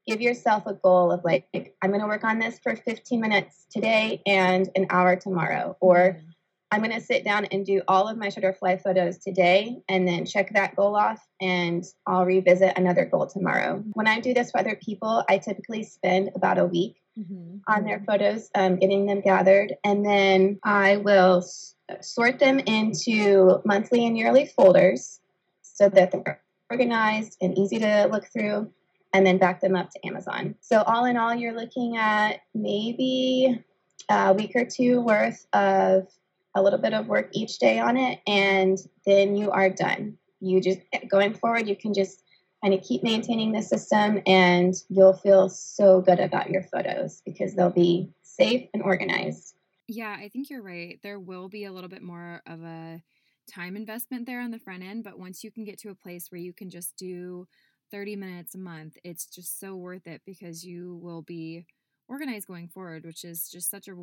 give 0.06 0.20
yourself 0.20 0.66
a 0.66 0.74
goal 0.74 1.12
of 1.12 1.24
like, 1.24 1.46
I'm 1.82 1.90
going 1.90 2.00
to 2.00 2.06
work 2.06 2.24
on 2.24 2.38
this 2.38 2.58
for 2.58 2.76
15 2.76 3.20
minutes 3.20 3.66
today 3.70 4.22
and 4.26 4.68
an 4.76 4.86
hour 4.90 5.16
tomorrow, 5.16 5.76
or 5.80 5.96
mm-hmm. 5.96 6.30
I'm 6.72 6.82
going 6.82 6.92
to 6.92 7.00
sit 7.00 7.24
down 7.24 7.46
and 7.46 7.66
do 7.66 7.82
all 7.88 8.06
of 8.06 8.16
my 8.16 8.28
Shutterfly 8.28 8.82
photos 8.82 9.18
today 9.18 9.82
and 9.88 10.06
then 10.06 10.24
check 10.24 10.52
that 10.54 10.76
goal 10.76 10.94
off 10.94 11.20
and 11.40 11.84
I'll 12.06 12.24
revisit 12.24 12.78
another 12.78 13.04
goal 13.04 13.26
tomorrow. 13.26 13.82
When 13.94 14.06
I 14.06 14.20
do 14.20 14.32
this 14.32 14.52
for 14.52 14.60
other 14.60 14.76
people, 14.76 15.24
I 15.28 15.38
typically 15.38 15.82
spend 15.82 16.30
about 16.36 16.58
a 16.58 16.64
week 16.64 17.00
mm-hmm. 17.18 17.56
on 17.66 17.84
their 17.84 18.00
photos, 18.06 18.50
um, 18.54 18.76
getting 18.76 19.06
them 19.06 19.20
gathered, 19.20 19.74
and 19.82 20.06
then 20.06 20.60
I 20.62 20.98
will 20.98 21.38
s- 21.38 21.74
sort 22.00 22.38
them 22.38 22.60
into 22.60 23.60
monthly 23.64 24.06
and 24.06 24.16
yearly 24.16 24.46
folders 24.46 25.18
so 25.62 25.88
that 25.88 26.12
they're 26.12 26.40
organized 26.70 27.36
and 27.40 27.58
easy 27.58 27.80
to 27.80 28.08
look 28.12 28.26
through, 28.32 28.70
and 29.12 29.26
then 29.26 29.38
back 29.38 29.60
them 29.60 29.74
up 29.74 29.90
to 29.90 30.06
Amazon. 30.06 30.54
So, 30.60 30.82
all 30.82 31.04
in 31.04 31.16
all, 31.16 31.34
you're 31.34 31.56
looking 31.56 31.96
at 31.96 32.42
maybe 32.54 33.64
a 34.08 34.32
week 34.32 34.52
or 34.54 34.64
two 34.64 35.00
worth 35.00 35.46
of 35.52 36.06
a 36.54 36.62
little 36.62 36.78
bit 36.78 36.94
of 36.94 37.06
work 37.06 37.28
each 37.32 37.58
day 37.58 37.78
on 37.78 37.96
it, 37.96 38.20
and 38.26 38.78
then 39.06 39.36
you 39.36 39.50
are 39.50 39.70
done. 39.70 40.18
You 40.40 40.60
just 40.60 40.80
going 41.08 41.34
forward, 41.34 41.68
you 41.68 41.76
can 41.76 41.94
just 41.94 42.24
kind 42.62 42.74
of 42.74 42.82
keep 42.82 43.02
maintaining 43.02 43.52
the 43.52 43.62
system, 43.62 44.20
and 44.26 44.74
you'll 44.88 45.14
feel 45.14 45.48
so 45.48 46.00
good 46.00 46.20
about 46.20 46.50
your 46.50 46.62
photos 46.62 47.22
because 47.24 47.54
they'll 47.54 47.70
be 47.70 48.12
safe 48.22 48.68
and 48.74 48.82
organized. 48.82 49.56
Yeah, 49.88 50.16
I 50.18 50.28
think 50.28 50.50
you're 50.50 50.62
right. 50.62 51.00
There 51.02 51.18
will 51.18 51.48
be 51.48 51.64
a 51.64 51.72
little 51.72 51.88
bit 51.88 52.02
more 52.02 52.42
of 52.46 52.62
a 52.62 53.02
time 53.50 53.76
investment 53.76 54.26
there 54.26 54.40
on 54.40 54.50
the 54.52 54.58
front 54.58 54.82
end, 54.82 55.02
but 55.04 55.18
once 55.18 55.42
you 55.42 55.50
can 55.50 55.64
get 55.64 55.78
to 55.80 55.90
a 55.90 55.94
place 55.94 56.30
where 56.30 56.40
you 56.40 56.52
can 56.52 56.70
just 56.70 56.96
do 56.96 57.48
30 57.90 58.14
minutes 58.14 58.54
a 58.54 58.58
month, 58.58 58.96
it's 59.02 59.26
just 59.26 59.58
so 59.58 59.74
worth 59.74 60.06
it 60.06 60.22
because 60.24 60.64
you 60.64 60.96
will 61.02 61.22
be 61.22 61.66
organized 62.06 62.46
going 62.46 62.68
forward, 62.68 63.04
which 63.04 63.24
is 63.24 63.48
just 63.50 63.70
such 63.70 63.88
a 63.88 63.94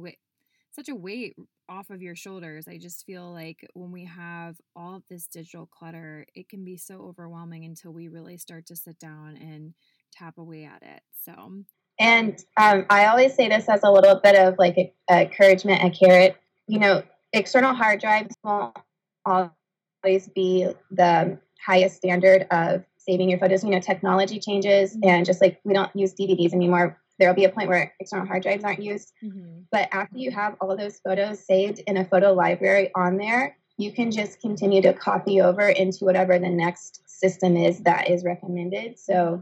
such 0.78 0.90
a 0.90 0.96
weight 0.96 1.36
off 1.68 1.90
of 1.90 2.02
your 2.04 2.16
shoulders. 2.16 2.68
I 2.68 2.78
just 2.78 3.06
feel 3.06 3.32
like 3.34 3.68
when 3.74 3.92
we 3.92 4.06
have 4.06 4.58
all 4.76 4.96
of 4.96 5.04
this 5.10 5.26
digital 5.26 5.66
clutter, 5.66 6.26
it 6.36 6.50
can 6.50 6.64
be 6.64 6.78
so 6.78 7.02
overwhelming 7.02 7.66
until 7.66 7.92
we 7.92 8.08
really 8.10 8.38
start 8.38 8.68
to 8.68 8.76
sit 8.76 9.00
down 9.00 9.38
and 9.38 9.74
tap 10.14 10.38
away 10.38 10.66
at 10.66 10.84
it. 10.84 11.02
So, 11.26 11.64
and 12.00 12.38
um, 12.58 12.86
I 12.92 13.08
always 13.08 13.34
say 13.34 13.50
this 13.50 13.68
as 13.68 13.82
a 13.84 13.92
little 13.92 14.20
bit 14.24 14.36
of 14.36 14.56
like 14.60 14.78
a, 14.78 14.94
a 15.10 15.22
encouragement, 15.24 15.84
a 15.84 15.90
carrot. 15.90 16.38
You 16.68 16.80
know, 16.80 17.04
external 17.34 17.74
hard 17.74 18.00
drives 18.00 18.36
won't 18.44 18.78
always 19.26 20.28
be 20.36 20.68
the 20.92 21.40
highest 21.66 21.98
standard 21.98 22.46
of 22.52 22.84
saving 22.98 23.30
your 23.32 23.40
photos. 23.40 23.64
You 23.64 23.72
know, 23.72 23.80
technology 23.80 24.40
changes, 24.40 24.96
mm-hmm. 24.96 25.10
and 25.10 25.26
just 25.26 25.42
like 25.42 25.60
we 25.64 25.74
don't 25.74 25.94
use 25.96 26.14
DVDs 26.14 26.54
anymore, 26.54 27.02
there 27.20 27.30
will 27.30 27.36
be 27.36 27.46
a 27.46 27.50
point 27.50 27.68
where 27.68 27.94
external 28.00 28.26
hard 28.26 28.44
drives 28.44 28.64
aren't 28.64 28.82
used. 28.82 29.14
Mm-hmm. 29.24 29.62
But 29.72 29.90
after 29.92 30.18
you 30.18 30.32
have 30.32 30.56
all 30.62 30.72
of 30.72 30.80
those 30.80 31.00
photos 31.00 31.46
saved 31.46 31.80
in 31.88 31.98
a 31.98 32.06
photo 32.06 32.34
library 32.34 32.92
on 32.96 33.18
there, 33.18 33.58
you 33.78 33.92
can 33.92 34.12
just 34.12 34.42
continue 34.42 34.82
to 34.82 34.94
copy 34.94 35.42
over 35.42 35.70
into 35.70 36.06
whatever 36.06 36.40
the 36.40 36.50
next 36.50 37.08
system 37.08 37.56
is 37.56 37.80
that 37.80 38.10
is 38.10 38.24
recommended. 38.24 39.00
So 39.00 39.42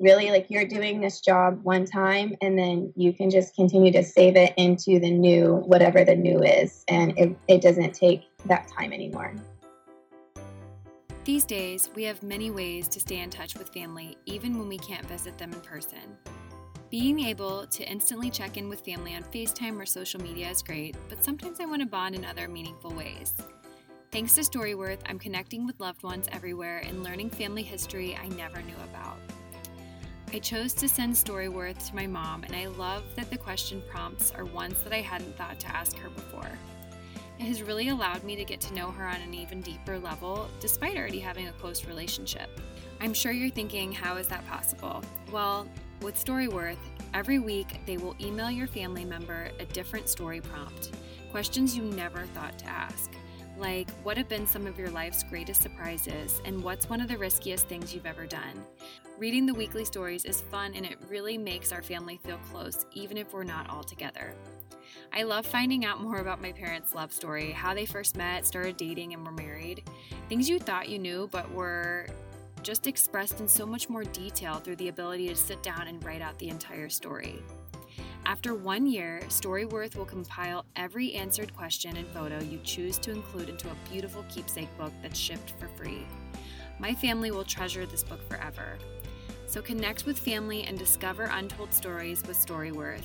really 0.00 0.30
like 0.30 0.46
you're 0.50 0.66
doing 0.66 1.00
this 1.00 1.20
job 1.20 1.60
one 1.62 1.84
time 1.84 2.36
and 2.40 2.58
then 2.58 2.92
you 2.96 3.12
can 3.12 3.30
just 3.30 3.54
continue 3.54 3.92
to 3.92 4.02
save 4.02 4.36
it 4.36 4.52
into 4.56 4.98
the 4.98 5.10
new 5.10 5.54
whatever 5.66 6.04
the 6.04 6.16
new 6.16 6.42
is 6.42 6.84
and 6.88 7.16
it, 7.16 7.36
it 7.46 7.62
doesn't 7.62 7.94
take 7.94 8.24
that 8.46 8.66
time 8.66 8.92
anymore 8.92 9.32
these 11.24 11.44
days 11.44 11.90
we 11.94 12.02
have 12.02 12.22
many 12.22 12.50
ways 12.50 12.88
to 12.88 12.98
stay 12.98 13.20
in 13.20 13.30
touch 13.30 13.56
with 13.56 13.68
family 13.68 14.16
even 14.26 14.58
when 14.58 14.68
we 14.68 14.78
can't 14.78 15.06
visit 15.06 15.38
them 15.38 15.52
in 15.52 15.60
person 15.60 16.16
being 16.90 17.20
able 17.20 17.66
to 17.66 17.82
instantly 17.88 18.30
check 18.30 18.56
in 18.56 18.68
with 18.68 18.80
family 18.80 19.14
on 19.14 19.22
facetime 19.24 19.80
or 19.80 19.86
social 19.86 20.20
media 20.20 20.50
is 20.50 20.62
great 20.62 20.96
but 21.08 21.22
sometimes 21.22 21.60
i 21.60 21.64
want 21.64 21.80
to 21.80 21.86
bond 21.86 22.14
in 22.14 22.24
other 22.24 22.48
meaningful 22.48 22.92
ways 22.92 23.34
Thanks 24.14 24.36
to 24.36 24.42
Storyworth, 24.42 25.00
I'm 25.06 25.18
connecting 25.18 25.66
with 25.66 25.80
loved 25.80 26.04
ones 26.04 26.28
everywhere 26.30 26.84
and 26.86 27.02
learning 27.02 27.30
family 27.30 27.64
history 27.64 28.14
I 28.14 28.28
never 28.28 28.62
knew 28.62 28.76
about. 28.84 29.18
I 30.32 30.38
chose 30.38 30.72
to 30.74 30.88
send 30.88 31.14
Storyworth 31.14 31.88
to 31.88 31.96
my 31.96 32.06
mom, 32.06 32.44
and 32.44 32.54
I 32.54 32.66
love 32.66 33.02
that 33.16 33.28
the 33.28 33.36
question 33.36 33.82
prompts 33.90 34.30
are 34.30 34.44
ones 34.44 34.80
that 34.84 34.92
I 34.92 35.00
hadn't 35.00 35.36
thought 35.36 35.58
to 35.58 35.76
ask 35.76 35.96
her 35.96 36.10
before. 36.10 36.48
It 37.40 37.42
has 37.46 37.60
really 37.60 37.88
allowed 37.88 38.22
me 38.22 38.36
to 38.36 38.44
get 38.44 38.60
to 38.60 38.74
know 38.74 38.92
her 38.92 39.04
on 39.04 39.20
an 39.20 39.34
even 39.34 39.60
deeper 39.62 39.98
level, 39.98 40.48
despite 40.60 40.96
already 40.96 41.18
having 41.18 41.48
a 41.48 41.52
close 41.54 41.84
relationship. 41.84 42.60
I'm 43.00 43.14
sure 43.14 43.32
you're 43.32 43.50
thinking, 43.50 43.90
how 43.90 44.16
is 44.16 44.28
that 44.28 44.46
possible? 44.46 45.02
Well, 45.32 45.66
with 46.04 46.22
Storyworth, 46.22 46.76
every 47.14 47.38
week 47.38 47.80
they 47.86 47.96
will 47.96 48.14
email 48.20 48.50
your 48.50 48.66
family 48.66 49.06
member 49.06 49.50
a 49.58 49.64
different 49.64 50.06
story 50.06 50.40
prompt, 50.40 50.92
questions 51.30 51.74
you 51.74 51.82
never 51.82 52.26
thought 52.26 52.58
to 52.58 52.66
ask. 52.66 53.10
Like, 53.56 53.88
what 54.02 54.18
have 54.18 54.28
been 54.28 54.46
some 54.46 54.66
of 54.66 54.78
your 54.78 54.90
life's 54.90 55.22
greatest 55.22 55.62
surprises, 55.62 56.42
and 56.44 56.62
what's 56.62 56.90
one 56.90 57.00
of 57.00 57.08
the 57.08 57.16
riskiest 57.16 57.68
things 57.68 57.94
you've 57.94 58.04
ever 58.04 58.26
done? 58.26 58.62
Reading 59.16 59.46
the 59.46 59.54
weekly 59.54 59.84
stories 59.84 60.26
is 60.26 60.42
fun 60.42 60.74
and 60.74 60.84
it 60.84 60.98
really 61.08 61.38
makes 61.38 61.72
our 61.72 61.82
family 61.82 62.20
feel 62.22 62.38
close, 62.50 62.84
even 62.92 63.16
if 63.16 63.32
we're 63.32 63.42
not 63.42 63.70
all 63.70 63.82
together. 63.82 64.34
I 65.10 65.22
love 65.22 65.46
finding 65.46 65.86
out 65.86 66.02
more 66.02 66.18
about 66.18 66.42
my 66.42 66.52
parents' 66.52 66.94
love 66.94 67.12
story, 67.12 67.52
how 67.52 67.72
they 67.72 67.86
first 67.86 68.16
met, 68.16 68.46
started 68.46 68.76
dating, 68.76 69.14
and 69.14 69.24
were 69.24 69.32
married. 69.32 69.88
Things 70.28 70.50
you 70.50 70.58
thought 70.58 70.88
you 70.88 70.98
knew, 70.98 71.28
but 71.32 71.50
were 71.52 72.08
just 72.64 72.86
expressed 72.86 73.40
in 73.40 73.46
so 73.46 73.66
much 73.66 73.88
more 73.88 74.04
detail 74.04 74.54
through 74.54 74.76
the 74.76 74.88
ability 74.88 75.28
to 75.28 75.36
sit 75.36 75.62
down 75.62 75.86
and 75.86 76.02
write 76.02 76.22
out 76.22 76.38
the 76.38 76.48
entire 76.48 76.88
story. 76.88 77.42
After 78.26 78.54
one 78.54 78.86
year, 78.86 79.20
Storyworth 79.28 79.96
will 79.96 80.06
compile 80.06 80.64
every 80.74 81.12
answered 81.12 81.54
question 81.54 81.96
and 81.98 82.08
photo 82.08 82.40
you 82.40 82.58
choose 82.64 82.96
to 83.00 83.10
include 83.10 83.50
into 83.50 83.68
a 83.68 83.90
beautiful 83.90 84.24
keepsake 84.30 84.74
book 84.78 84.92
that's 85.02 85.18
shipped 85.18 85.52
for 85.60 85.68
free. 85.76 86.06
My 86.78 86.94
family 86.94 87.30
will 87.30 87.44
treasure 87.44 87.84
this 87.84 88.02
book 88.02 88.26
forever. 88.30 88.78
So 89.46 89.60
connect 89.60 90.06
with 90.06 90.18
family 90.18 90.64
and 90.64 90.78
discover 90.78 91.24
untold 91.24 91.72
stories 91.72 92.22
with 92.26 92.38
Storyworth. 92.38 93.04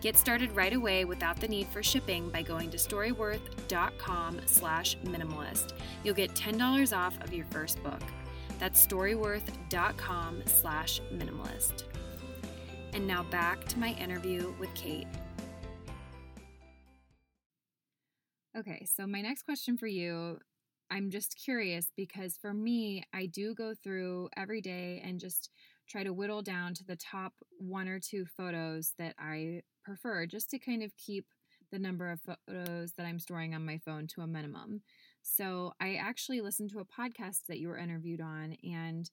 Get 0.00 0.16
started 0.16 0.50
right 0.52 0.74
away 0.74 1.04
without 1.04 1.40
the 1.40 1.48
need 1.48 1.68
for 1.68 1.82
shipping 1.82 2.28
by 2.28 2.42
going 2.42 2.70
to 2.70 2.76
storyworth.com 2.76 4.40
slash 4.46 4.98
minimalist. 5.04 5.72
You'll 6.02 6.14
get 6.14 6.34
$10 6.34 6.96
off 6.96 7.22
of 7.22 7.32
your 7.32 7.46
first 7.46 7.82
book. 7.84 8.02
That's 8.58 8.84
storyworth.com 8.86 10.42
slash 10.46 11.00
minimalist. 11.12 11.84
And 12.92 13.06
now 13.06 13.24
back 13.24 13.64
to 13.68 13.78
my 13.78 13.92
interview 13.94 14.54
with 14.58 14.72
Kate. 14.74 15.06
Okay, 18.56 18.86
so 18.96 19.06
my 19.06 19.20
next 19.20 19.42
question 19.42 19.76
for 19.76 19.86
you 19.86 20.38
I'm 20.90 21.10
just 21.10 21.36
curious 21.42 21.90
because 21.96 22.36
for 22.36 22.54
me, 22.54 23.02
I 23.12 23.26
do 23.26 23.54
go 23.54 23.74
through 23.74 24.28
every 24.36 24.60
day 24.60 25.02
and 25.04 25.18
just 25.18 25.50
try 25.88 26.04
to 26.04 26.12
whittle 26.12 26.42
down 26.42 26.74
to 26.74 26.84
the 26.84 26.96
top 26.96 27.32
one 27.58 27.88
or 27.88 27.98
two 27.98 28.24
photos 28.24 28.92
that 28.98 29.14
I 29.18 29.62
prefer 29.84 30.26
just 30.26 30.50
to 30.50 30.58
kind 30.58 30.82
of 30.82 30.96
keep 30.96 31.26
the 31.72 31.78
number 31.78 32.10
of 32.10 32.20
photos 32.20 32.92
that 32.92 33.06
I'm 33.06 33.18
storing 33.18 33.54
on 33.54 33.66
my 33.66 33.78
phone 33.78 34.06
to 34.08 34.20
a 34.20 34.26
minimum. 34.26 34.82
So 35.28 35.72
I 35.80 35.96
actually 35.96 36.40
listened 36.40 36.70
to 36.70 36.78
a 36.80 36.84
podcast 36.84 37.46
that 37.48 37.58
you 37.58 37.68
were 37.68 37.78
interviewed 37.78 38.20
on, 38.20 38.56
and 38.62 39.10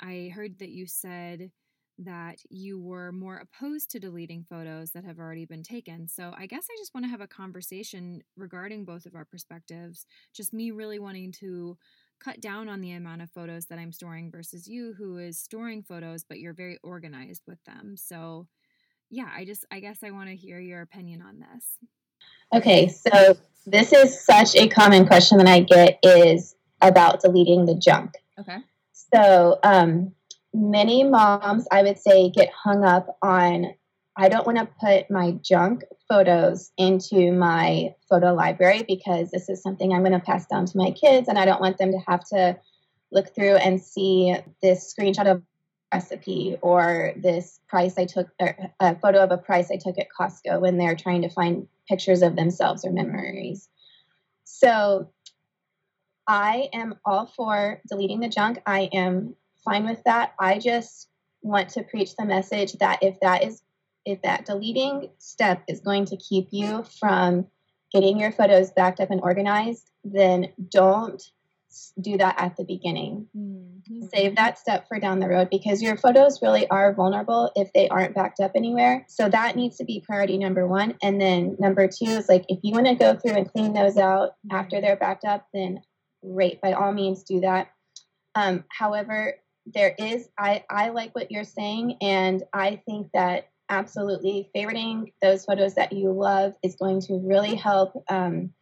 I 0.00 0.32
heard 0.34 0.58
that 0.60 0.70
you 0.70 0.86
said 0.86 1.50
that 1.98 2.38
you 2.50 2.80
were 2.80 3.12
more 3.12 3.36
opposed 3.36 3.90
to 3.90 4.00
deleting 4.00 4.44
photos 4.48 4.92
that 4.92 5.04
have 5.04 5.18
already 5.18 5.44
been 5.44 5.62
taken. 5.62 6.08
So 6.08 6.34
I 6.36 6.46
guess 6.46 6.66
I 6.70 6.76
just 6.78 6.94
want 6.94 7.04
to 7.04 7.10
have 7.10 7.20
a 7.20 7.26
conversation 7.28 8.22
regarding 8.36 8.86
both 8.86 9.06
of 9.06 9.14
our 9.14 9.26
perspectives. 9.26 10.06
Just 10.34 10.52
me 10.54 10.70
really 10.72 10.98
wanting 10.98 11.32
to 11.40 11.76
cut 12.20 12.40
down 12.40 12.68
on 12.68 12.80
the 12.80 12.92
amount 12.92 13.22
of 13.22 13.30
photos 13.30 13.66
that 13.66 13.78
I'm 13.78 13.92
storing 13.92 14.30
versus 14.30 14.66
you 14.66 14.94
who 14.96 15.18
is 15.18 15.38
storing 15.38 15.82
photos 15.82 16.24
but 16.24 16.38
you're 16.40 16.54
very 16.54 16.78
organized 16.82 17.42
with 17.46 17.62
them. 17.64 17.96
So 17.96 18.48
yeah, 19.10 19.30
I 19.34 19.44
just 19.44 19.64
I 19.70 19.80
guess 19.80 19.98
I 20.04 20.10
want 20.12 20.30
to 20.30 20.36
hear 20.36 20.60
your 20.60 20.82
opinion 20.82 21.22
on 21.22 21.40
this. 21.40 21.78
Okay, 22.52 22.88
so 22.88 23.36
this 23.66 23.92
is 23.92 24.24
such 24.24 24.56
a 24.56 24.68
common 24.68 25.06
question 25.06 25.38
that 25.38 25.46
I 25.46 25.60
get 25.60 25.98
is 26.02 26.56
about 26.80 27.20
deleting 27.20 27.66
the 27.66 27.74
junk. 27.74 28.12
Okay. 28.38 28.58
So, 28.92 29.58
um, 29.62 30.12
many 30.52 31.04
moms, 31.04 31.66
I 31.70 31.82
would 31.82 31.98
say, 31.98 32.30
get 32.30 32.50
hung 32.50 32.84
up 32.84 33.18
on 33.22 33.74
I 34.16 34.28
don't 34.28 34.46
want 34.46 34.58
to 34.58 34.68
put 34.78 35.10
my 35.10 35.32
junk 35.42 35.82
photos 36.08 36.72
into 36.76 37.32
my 37.32 37.94
photo 38.08 38.34
library 38.34 38.84
because 38.86 39.30
this 39.30 39.48
is 39.48 39.62
something 39.62 39.92
I'm 39.92 40.02
going 40.02 40.12
to 40.12 40.18
pass 40.18 40.46
down 40.46 40.66
to 40.66 40.76
my 40.76 40.90
kids, 40.90 41.28
and 41.28 41.38
I 41.38 41.44
don't 41.44 41.60
want 41.60 41.78
them 41.78 41.92
to 41.92 41.98
have 42.06 42.24
to 42.30 42.58
look 43.12 43.34
through 43.34 43.54
and 43.56 43.80
see 43.80 44.36
this 44.60 44.92
screenshot 44.92 45.30
of 45.30 45.42
recipe 45.92 46.56
or 46.60 47.12
this 47.16 47.60
price 47.68 47.96
I 47.96 48.04
took, 48.04 48.28
or 48.38 48.56
a 48.78 48.96
photo 48.96 49.22
of 49.22 49.30
a 49.30 49.38
price 49.38 49.70
I 49.70 49.76
took 49.76 49.98
at 49.98 50.08
Costco 50.18 50.60
when 50.60 50.76
they're 50.76 50.96
trying 50.96 51.22
to 51.22 51.30
find 51.30 51.66
pictures 51.90 52.22
of 52.22 52.36
themselves 52.36 52.84
or 52.84 52.92
memories. 52.92 53.68
So 54.44 55.10
I 56.26 56.68
am 56.72 56.94
all 57.04 57.26
for 57.26 57.82
deleting 57.88 58.20
the 58.20 58.28
junk. 58.28 58.62
I 58.64 58.88
am 58.92 59.34
fine 59.64 59.84
with 59.84 60.02
that. 60.04 60.32
I 60.38 60.58
just 60.58 61.08
want 61.42 61.70
to 61.70 61.82
preach 61.82 62.14
the 62.16 62.24
message 62.24 62.74
that 62.74 63.02
if 63.02 63.18
that 63.20 63.42
is 63.42 63.62
if 64.06 64.22
that 64.22 64.46
deleting 64.46 65.10
step 65.18 65.62
is 65.68 65.80
going 65.80 66.06
to 66.06 66.16
keep 66.16 66.48
you 66.52 66.84
from 66.98 67.46
getting 67.92 68.18
your 68.18 68.32
photos 68.32 68.70
backed 68.70 69.00
up 69.00 69.10
and 69.10 69.20
organized, 69.20 69.90
then 70.04 70.48
don't 70.70 71.22
do 72.00 72.16
that 72.18 72.34
at 72.38 72.56
the 72.56 72.64
beginning. 72.64 73.28
Mm-hmm. 73.36 74.06
Save 74.12 74.36
that 74.36 74.58
step 74.58 74.88
for 74.88 74.98
down 74.98 75.20
the 75.20 75.28
road 75.28 75.48
because 75.50 75.82
your 75.82 75.96
photos 75.96 76.42
really 76.42 76.68
are 76.68 76.92
vulnerable 76.94 77.52
if 77.54 77.72
they 77.72 77.88
aren't 77.88 78.14
backed 78.14 78.40
up 78.40 78.52
anywhere. 78.54 79.04
So 79.08 79.28
that 79.28 79.56
needs 79.56 79.76
to 79.78 79.84
be 79.84 80.02
priority 80.04 80.38
number 80.38 80.66
one. 80.66 80.96
And 81.02 81.20
then 81.20 81.56
number 81.58 81.86
two 81.88 82.10
is 82.10 82.28
like 82.28 82.44
if 82.48 82.60
you 82.62 82.72
want 82.72 82.86
to 82.86 82.94
go 82.94 83.14
through 83.16 83.32
and 83.32 83.50
clean 83.50 83.72
those 83.72 83.96
out 83.96 84.30
after 84.50 84.80
they're 84.80 84.96
backed 84.96 85.24
up, 85.24 85.46
then 85.54 85.82
great, 86.22 86.60
by 86.60 86.72
all 86.72 86.92
means 86.92 87.22
do 87.22 87.40
that. 87.40 87.70
Um, 88.34 88.64
however, 88.70 89.34
there 89.66 89.94
is 89.98 90.28
I, 90.38 90.64
I 90.70 90.88
like 90.88 91.14
what 91.14 91.30
you're 91.30 91.44
saying 91.44 91.98
and 92.00 92.42
I 92.52 92.80
think 92.86 93.08
that 93.14 93.48
absolutely 93.68 94.50
favoriting 94.54 95.12
those 95.22 95.44
photos 95.44 95.74
that 95.74 95.92
you 95.92 96.12
love 96.12 96.54
is 96.62 96.76
going 96.76 97.00
to 97.02 97.20
really 97.22 97.54
help 97.54 98.02
um, 98.08 98.52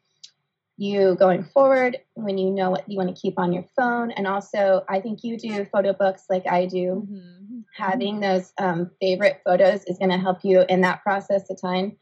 you 0.78 1.16
going 1.16 1.42
forward 1.42 1.99
when 2.14 2.38
you 2.38 2.50
know 2.50 2.70
what 2.70 2.88
you 2.88 2.97
want 2.97 3.14
to 3.14 3.20
keep 3.20 3.38
on 3.38 3.52
your 3.52 3.64
phone. 3.76 4.12
And 4.12 4.26
also, 4.26 4.85
I 4.88 5.00
think 5.00 5.25
you 5.25 5.37
do 5.37 5.64
photo 5.66 5.92
books 5.92 6.25
like 6.30 6.47
I 6.47 6.66
do. 6.66 7.06
Mm-hmm. 7.11 7.58
Having 7.76 8.20
those 8.20 8.52
um, 8.58 8.90
favorite 9.00 9.42
photos 9.44 9.82
is 9.85 9.99
going 9.99 10.11
to 10.11 10.18
help 10.18 10.38
you 10.44 10.64
in 10.68 10.80
that 10.82 11.02
process 11.02 11.50
of 11.50 11.61
time. 11.61 11.97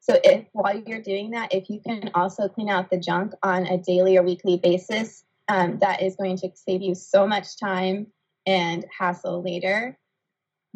So, 0.00 0.18
if 0.24 0.46
while 0.52 0.80
you're 0.86 1.02
doing 1.02 1.32
that, 1.32 1.52
if 1.52 1.68
you 1.68 1.80
can 1.86 2.10
also 2.14 2.48
clean 2.48 2.70
out 2.70 2.90
the 2.90 2.98
junk 2.98 3.32
on 3.42 3.66
a 3.66 3.76
daily 3.76 4.16
or 4.16 4.22
weekly 4.22 4.56
basis, 4.56 5.24
um, 5.48 5.78
that 5.80 6.02
is 6.02 6.16
going 6.16 6.38
to 6.38 6.50
save 6.54 6.80
you 6.80 6.94
so 6.94 7.26
much 7.26 7.58
time 7.60 8.06
and 8.46 8.84
hassle 8.98 9.42
later 9.42 9.98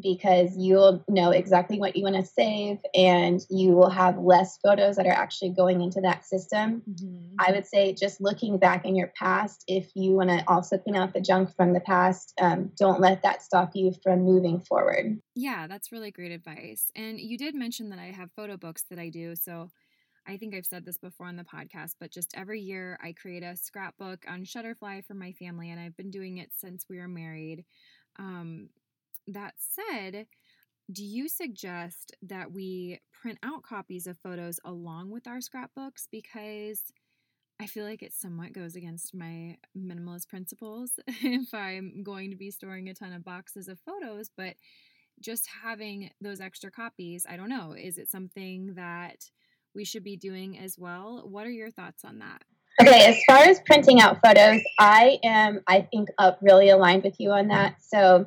because 0.03 0.57
you'll 0.57 1.05
know 1.09 1.31
exactly 1.31 1.79
what 1.79 1.97
you 1.97 2.05
want 2.05 2.17
to 2.17 2.25
save 2.25 2.79
and 2.95 3.41
you 3.51 3.73
will 3.73 3.91
have 3.91 4.19
less 4.19 4.59
photos 4.59 4.97
that 4.97 5.07
are 5.07 5.13
actually 5.13 5.51
going 5.51 5.81
into 5.81 6.01
that 6.01 6.25
system. 6.25 6.83
Mm-hmm. 6.89 7.37
I 7.39 7.53
would 7.53 7.67
say 7.67 7.95
just 7.95 8.21
looking 8.21 8.59
back 8.59 8.85
in 8.85 8.97
your 8.97 9.13
past, 9.17 9.65
if 9.67 9.91
you 9.95 10.13
want 10.13 10.31
to 10.31 10.45
also 10.49 10.79
clean 10.79 10.97
out 10.97 11.13
the 11.13 11.21
junk 11.21 11.55
from 11.55 11.73
the 11.73 11.81
past, 11.81 12.33
um, 12.41 12.71
don't 12.77 13.01
let 13.01 13.23
that 13.23 13.43
stop 13.43 13.71
you 13.75 13.95
from 14.03 14.23
moving 14.23 14.61
forward. 14.61 15.21
Yeah, 15.35 15.67
that's 15.67 15.93
really 15.93 16.11
great 16.11 16.33
advice. 16.33 16.91
And 16.95 17.21
you 17.21 17.39
did 17.39 17.55
mention 17.55 17.91
that 17.91 17.99
I 17.99 18.07
have 18.07 18.31
photo 18.33 18.57
books 18.57 18.85
that 18.91 18.99
I 18.99 19.09
do. 19.09 19.37
So 19.37 19.71
I 20.27 20.37
think 20.37 20.55
I've 20.55 20.67
said 20.67 20.85
this 20.85 20.99
before 20.99 21.27
on 21.27 21.37
the 21.37 21.45
podcast, 21.45 21.95
but 21.99 22.11
just 22.11 22.35
every 22.37 22.61
year 22.61 22.99
I 23.03 23.13
create 23.13 23.43
a 23.43 23.57
scrapbook 23.57 24.25
on 24.29 24.45
Shutterfly 24.45 25.05
for 25.07 25.15
my 25.15 25.33
family, 25.33 25.71
and 25.71 25.81
I've 25.81 25.97
been 25.97 26.11
doing 26.11 26.39
it 26.39 26.51
since 26.57 26.87
we 26.89 26.99
were 26.99 27.09
married. 27.09 27.65
Um, 28.19 28.69
that 29.33 29.55
said, 29.59 30.27
do 30.93 31.05
you 31.05 31.29
suggest 31.29 32.17
that 32.23 32.53
we 32.53 33.01
print 33.13 33.39
out 33.43 33.63
copies 33.63 34.07
of 34.07 34.19
photos 34.19 34.59
along 34.65 35.11
with 35.11 35.27
our 35.27 35.41
scrapbooks? 35.41 36.09
Because 36.11 36.83
I 37.61 37.67
feel 37.67 37.85
like 37.85 38.03
it 38.03 38.15
somewhat 38.15 38.53
goes 38.53 38.75
against 38.75 39.15
my 39.15 39.57
minimalist 39.77 40.29
principles 40.29 40.93
if 41.07 41.53
I'm 41.53 42.03
going 42.03 42.31
to 42.31 42.37
be 42.37 42.51
storing 42.51 42.89
a 42.89 42.95
ton 42.95 43.13
of 43.13 43.25
boxes 43.25 43.69
of 43.69 43.79
photos, 43.81 44.31
but 44.37 44.55
just 45.21 45.47
having 45.63 46.11
those 46.21 46.41
extra 46.41 46.71
copies, 46.71 47.27
I 47.29 47.37
don't 47.37 47.51
know, 47.51 47.75
is 47.79 47.99
it 47.99 48.11
something 48.11 48.75
that 48.75 49.31
we 49.75 49.85
should 49.85 50.03
be 50.03 50.17
doing 50.17 50.59
as 50.59 50.77
well? 50.79 51.23
What 51.29 51.47
are 51.47 51.51
your 51.51 51.71
thoughts 51.71 52.05
on 52.05 52.19
that? 52.21 52.43
Okay, 52.81 53.07
as 53.07 53.21
far 53.29 53.45
as 53.45 53.61
printing 53.67 54.01
out 54.01 54.19
photos, 54.25 54.63
I 54.79 55.19
am, 55.23 55.61
I 55.67 55.83
think, 55.83 56.09
up 56.17 56.39
really 56.41 56.71
aligned 56.71 57.03
with 57.03 57.21
you 57.21 57.31
on 57.31 57.49
that. 57.49 57.77
So 57.83 58.27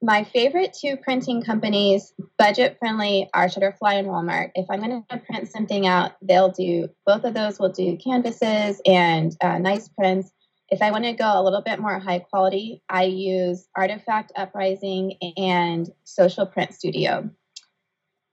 my 0.00 0.24
favorite 0.24 0.76
two 0.80 0.96
printing 0.96 1.42
companies, 1.42 2.12
budget 2.38 2.76
friendly, 2.78 3.28
are 3.34 3.46
Shutterfly 3.46 3.98
and 3.98 4.08
Walmart. 4.08 4.52
If 4.54 4.66
I'm 4.70 4.80
going 4.80 5.04
to 5.10 5.18
print 5.18 5.50
something 5.50 5.86
out, 5.86 6.12
they'll 6.22 6.50
do 6.50 6.88
both 7.04 7.24
of 7.24 7.34
those. 7.34 7.58
Will 7.58 7.70
do 7.70 7.96
canvases 7.96 8.80
and 8.86 9.36
uh, 9.40 9.58
nice 9.58 9.88
prints. 9.88 10.30
If 10.70 10.82
I 10.82 10.90
want 10.90 11.04
to 11.04 11.14
go 11.14 11.24
a 11.24 11.42
little 11.42 11.62
bit 11.62 11.80
more 11.80 11.98
high 11.98 12.20
quality, 12.20 12.82
I 12.88 13.04
use 13.04 13.66
Artifact 13.74 14.32
Uprising 14.36 15.14
and 15.36 15.90
Social 16.04 16.46
Print 16.46 16.74
Studio. 16.74 17.30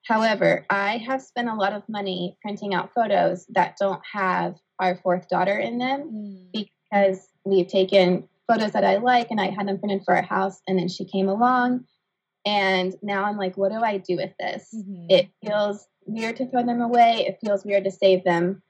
However, 0.06 0.66
I 0.70 0.98
have 0.98 1.22
spent 1.22 1.50
a 1.50 1.56
lot 1.56 1.74
of 1.74 1.88
money 1.90 2.38
printing 2.42 2.76
out 2.76 2.94
photos 2.94 3.46
that 3.50 3.78
don't 3.80 4.02
have 4.14 4.56
our 4.80 4.98
fourth 4.98 5.30
daughter 5.30 5.58
in 5.58 5.80
them 5.80 6.12
mm. 6.54 6.68
because 6.92 7.28
we've 7.44 7.68
taken 7.68 8.28
photos 8.48 8.72
that 8.72 8.84
I 8.84 8.98
like 8.98 9.32
and 9.32 9.42
I 9.42 9.50
had 9.50 9.68
them 9.68 9.80
printed 9.80 10.04
for 10.06 10.16
our 10.16 10.24
house 10.24 10.62
and 10.68 10.78
then 10.78 10.88
she 10.88 11.06
came 11.06 11.28
along 11.28 11.86
and 12.46 12.96
now 13.02 13.26
I'm 13.26 13.38
like, 13.38 13.58
what 13.58 13.72
do 13.72 13.80
I 13.80 13.98
do 13.98 14.18
with 14.18 14.32
this? 14.40 14.70
Mm-hmm. 14.74 15.08
It 15.10 15.30
feels 15.44 15.88
weird 16.06 16.36
to 16.38 16.48
throw 16.48 16.64
them 16.64 16.82
away. 16.82 17.26
It 17.28 17.40
feels 17.44 17.66
weird 17.66 17.86
to 17.86 17.92
save 17.92 18.24
them. 18.24 18.62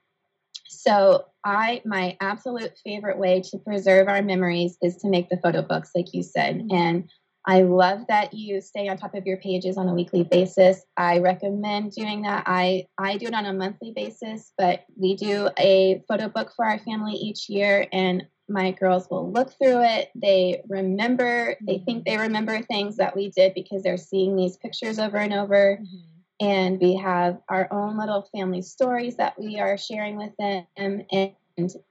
So 0.67 1.25
I 1.43 1.81
my 1.85 2.17
absolute 2.21 2.71
favorite 2.83 3.17
way 3.17 3.41
to 3.51 3.57
preserve 3.57 4.07
our 4.07 4.21
memories 4.21 4.77
is 4.81 4.95
to 4.97 5.09
make 5.09 5.29
the 5.29 5.37
photo 5.37 5.61
books, 5.61 5.91
like 5.93 6.13
you 6.13 6.23
said. 6.23 6.59
Mm-hmm. 6.59 6.75
And 6.75 7.09
I 7.47 7.61
love 7.61 8.07
that 8.07 8.33
you 8.33 8.59
stay 8.59 8.87
on 8.87 8.97
top 8.97 9.13
of 9.13 9.27
your 9.27 9.37
pages 9.37 9.77
on 9.77 9.87
a 9.87 9.93
weekly 9.93 10.23
basis. 10.23 10.83
I 10.97 11.19
recommend 11.19 11.91
doing 11.91 12.23
that. 12.23 12.43
I, 12.47 12.87
I 12.97 13.17
do 13.17 13.27
it 13.27 13.35
on 13.35 13.45
a 13.45 13.53
monthly 13.53 13.93
basis, 13.95 14.51
but 14.57 14.83
we 14.99 15.15
do 15.15 15.49
a 15.59 16.01
photo 16.07 16.27
book 16.27 16.53
for 16.55 16.65
our 16.65 16.79
family 16.79 17.13
each 17.13 17.47
year, 17.47 17.87
and 17.91 18.25
my 18.47 18.71
girls 18.71 19.09
will 19.09 19.31
look 19.31 19.51
through 19.53 19.83
it. 19.83 20.11
They 20.15 20.61
remember, 20.67 21.55
they 21.65 21.79
think 21.79 22.05
they 22.05 22.17
remember 22.17 22.61
things 22.61 22.97
that 22.97 23.15
we 23.15 23.29
did 23.29 23.53
because 23.53 23.83
they're 23.83 23.97
seeing 23.97 24.35
these 24.35 24.57
pictures 24.57 24.99
over 24.99 25.17
and 25.17 25.33
over. 25.33 25.79
Mm-hmm. 25.81 26.45
And 26.45 26.79
we 26.79 26.95
have 26.95 27.39
our 27.49 27.67
own 27.71 27.97
little 27.97 28.27
family 28.33 28.61
stories 28.61 29.15
that 29.17 29.39
we 29.39 29.59
are 29.59 29.77
sharing 29.77 30.17
with 30.17 30.31
them. 30.37 30.65
And 30.77 31.05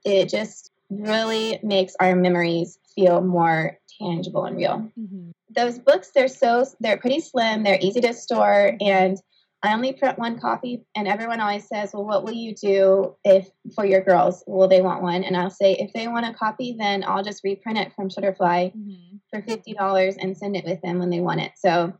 it 0.05 0.29
just 0.29 0.71
really 0.89 1.59
makes 1.63 1.95
our 1.99 2.15
memories 2.15 2.77
feel 2.93 3.21
more 3.21 3.77
tangible 3.99 4.45
and 4.45 4.55
real. 4.55 4.91
Mm-hmm. 4.99 5.31
Those 5.49 5.79
books, 5.79 6.11
they're 6.13 6.27
so, 6.27 6.65
they're 6.79 6.97
pretty 6.97 7.21
slim, 7.21 7.63
they're 7.63 7.79
easy 7.81 8.01
to 8.01 8.13
store. 8.13 8.77
And 8.79 9.17
I 9.63 9.73
only 9.73 9.93
print 9.93 10.19
one 10.19 10.39
copy, 10.39 10.85
and 10.95 11.07
everyone 11.07 11.39
always 11.39 11.67
says, 11.67 11.91
"Well, 11.93 12.05
what 12.05 12.23
will 12.23 12.33
you 12.33 12.53
do 12.53 13.15
if 13.23 13.49
for 13.73 13.85
your 13.85 14.01
girls? 14.01 14.43
Will 14.45 14.67
they 14.67 14.81
want 14.81 15.01
one?" 15.01 15.23
And 15.23 15.35
I'll 15.35 15.49
say, 15.49 15.73
if 15.73 15.91
they 15.93 16.07
want 16.07 16.27
a 16.27 16.33
copy, 16.33 16.75
then 16.77 17.03
I'll 17.03 17.23
just 17.23 17.43
reprint 17.43 17.79
it 17.79 17.93
from 17.93 18.09
Shutterfly 18.09 18.73
mm-hmm. 18.75 19.17
for 19.31 19.41
fifty 19.41 19.73
dollars 19.73 20.17
and 20.17 20.37
send 20.37 20.55
it 20.55 20.65
with 20.65 20.81
them 20.81 20.99
when 20.99 21.09
they 21.09 21.19
want 21.19 21.41
it. 21.41 21.53
So 21.55 21.93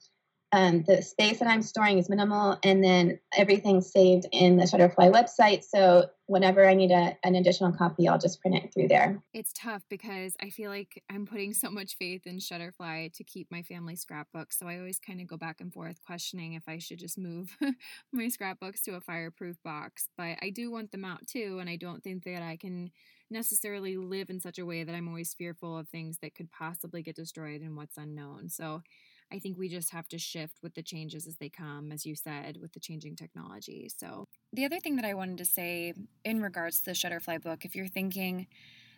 um, 0.52 0.84
the 0.88 1.02
space 1.02 1.40
that 1.40 1.48
I'm 1.48 1.62
storing 1.62 1.98
is 1.98 2.10
minimal, 2.10 2.58
and 2.64 2.84
then 2.84 3.20
everything's 3.36 3.92
saved 3.92 4.26
in 4.32 4.58
the 4.58 4.64
Shutterfly 4.64 5.12
website. 5.12 5.64
So 5.64 6.06
whenever 6.28 6.68
I 6.68 6.74
need 6.76 6.92
a, 6.92 7.18
an 7.24 7.36
additional 7.36 7.74
copy, 7.74 8.08
I'll 8.08 8.18
just 8.18 8.42
print 8.42 8.58
it 8.58 8.74
through 8.74 8.88
there. 8.88 9.22
It's 9.34 9.52
tough 9.54 9.84
because 9.90 10.36
I 10.42 10.50
feel 10.50 10.70
like 10.70 11.04
I'm 11.10 11.26
putting 11.26 11.54
so 11.54 11.70
much 11.70 11.98
faith 11.98 12.26
in 12.26 12.38
Shutterfly 12.38 13.14
to 13.14 13.24
keep 13.24 13.52
my 13.52 13.64
family 13.64 13.96
scrapbooks. 13.96 14.58
So 14.58 14.68
I 14.68 14.78
always 14.78 15.00
kind 15.00 15.20
of 15.20 15.28
go 15.28 15.38
back 15.38 15.62
and 15.62 15.74
forth 15.74 16.02
questioning 16.06 16.54
if 16.54 16.64
I 16.68 16.78
should 16.78 17.00
just 17.00 17.18
move 17.18 17.58
my 18.14 18.28
scrapbooks 18.30 18.82
to 18.84 18.96
a 18.96 19.02
fireproof 19.02 19.58
box. 19.64 20.08
But 20.18 20.38
I 20.42 20.52
do 20.52 20.72
want 20.72 20.92
them 20.92 21.06
out 21.06 21.28
too, 21.28 21.58
and 21.60 21.70
I 21.70 21.76
don't 21.76 22.04
think 22.04 22.24
that 22.24 22.42
I 22.42 22.56
can 22.56 22.92
necessarily 23.30 23.98
live 23.98 24.30
in 24.30 24.40
such 24.40 24.60
a 24.60 24.66
way 24.66 24.84
that 24.84 24.96
I'm 24.96 25.08
always 25.08 25.34
fearful 25.34 25.78
of 25.78 25.90
things 25.90 26.20
that 26.22 26.36
could 26.36 26.52
possibly 26.52 27.02
get 27.02 27.16
destroyed 27.16 27.62
and 27.62 27.76
what's 27.76 27.98
unknown. 27.98 28.50
So 28.50 28.84
I 29.32 29.40
think 29.40 29.58
we 29.58 29.70
just 29.70 29.92
have 29.92 30.08
to 30.10 30.18
shift 30.18 30.58
with 30.62 30.76
the 30.76 30.84
changes 30.84 31.28
as 31.28 31.38
they 31.38 31.50
come, 31.50 31.92
as 31.92 32.06
you 32.06 32.16
said, 32.16 32.58
with 32.62 32.74
the 32.74 32.80
changing 32.80 33.16
technology. 33.16 33.90
So, 33.96 34.26
the 34.54 34.66
other 34.66 34.80
thing 34.80 34.96
that 34.98 35.06
I 35.06 35.14
wanted 35.14 35.38
to 35.40 35.46
say 35.46 35.94
in 36.24 36.42
regards 36.42 36.80
to 36.80 36.86
the 36.86 36.92
Shutterfly 36.92 37.42
book, 37.42 37.66
if 37.66 37.76
you're 37.76 37.88
thinking, 37.88 38.48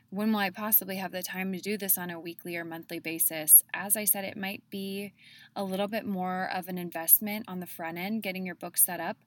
when 0.10 0.32
will 0.32 0.40
I 0.40 0.52
possibly 0.52 0.96
have 0.98 1.12
the 1.12 1.22
time 1.22 1.52
to 1.52 1.60
do 1.60 1.78
this 1.78 1.98
on 1.98 2.10
a 2.10 2.20
weekly 2.20 2.56
or 2.56 2.64
monthly 2.64 3.00
basis? 3.00 3.64
As 3.74 3.98
I 3.98 4.06
said, 4.06 4.24
it 4.24 4.38
might 4.38 4.64
be 4.70 5.14
a 5.56 5.64
little 5.64 5.90
bit 5.90 6.06
more 6.06 6.50
of 6.54 6.70
an 6.70 6.78
investment 6.78 7.46
on 7.50 7.60
the 7.60 7.66
front 7.66 7.98
end, 7.98 8.24
getting 8.24 8.46
your 8.46 8.56
book 8.56 8.78
set 8.78 9.02
up 9.02 9.18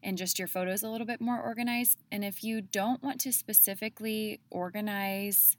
and 0.00 0.16
just 0.16 0.38
your 0.38 0.46
photos 0.46 0.84
a 0.84 0.88
little 0.88 1.06
bit 1.06 1.20
more 1.20 1.40
organized. 1.40 2.04
And 2.12 2.24
if 2.24 2.44
you 2.44 2.60
don't 2.60 3.02
want 3.02 3.20
to 3.22 3.32
specifically 3.32 4.40
organize 4.50 5.56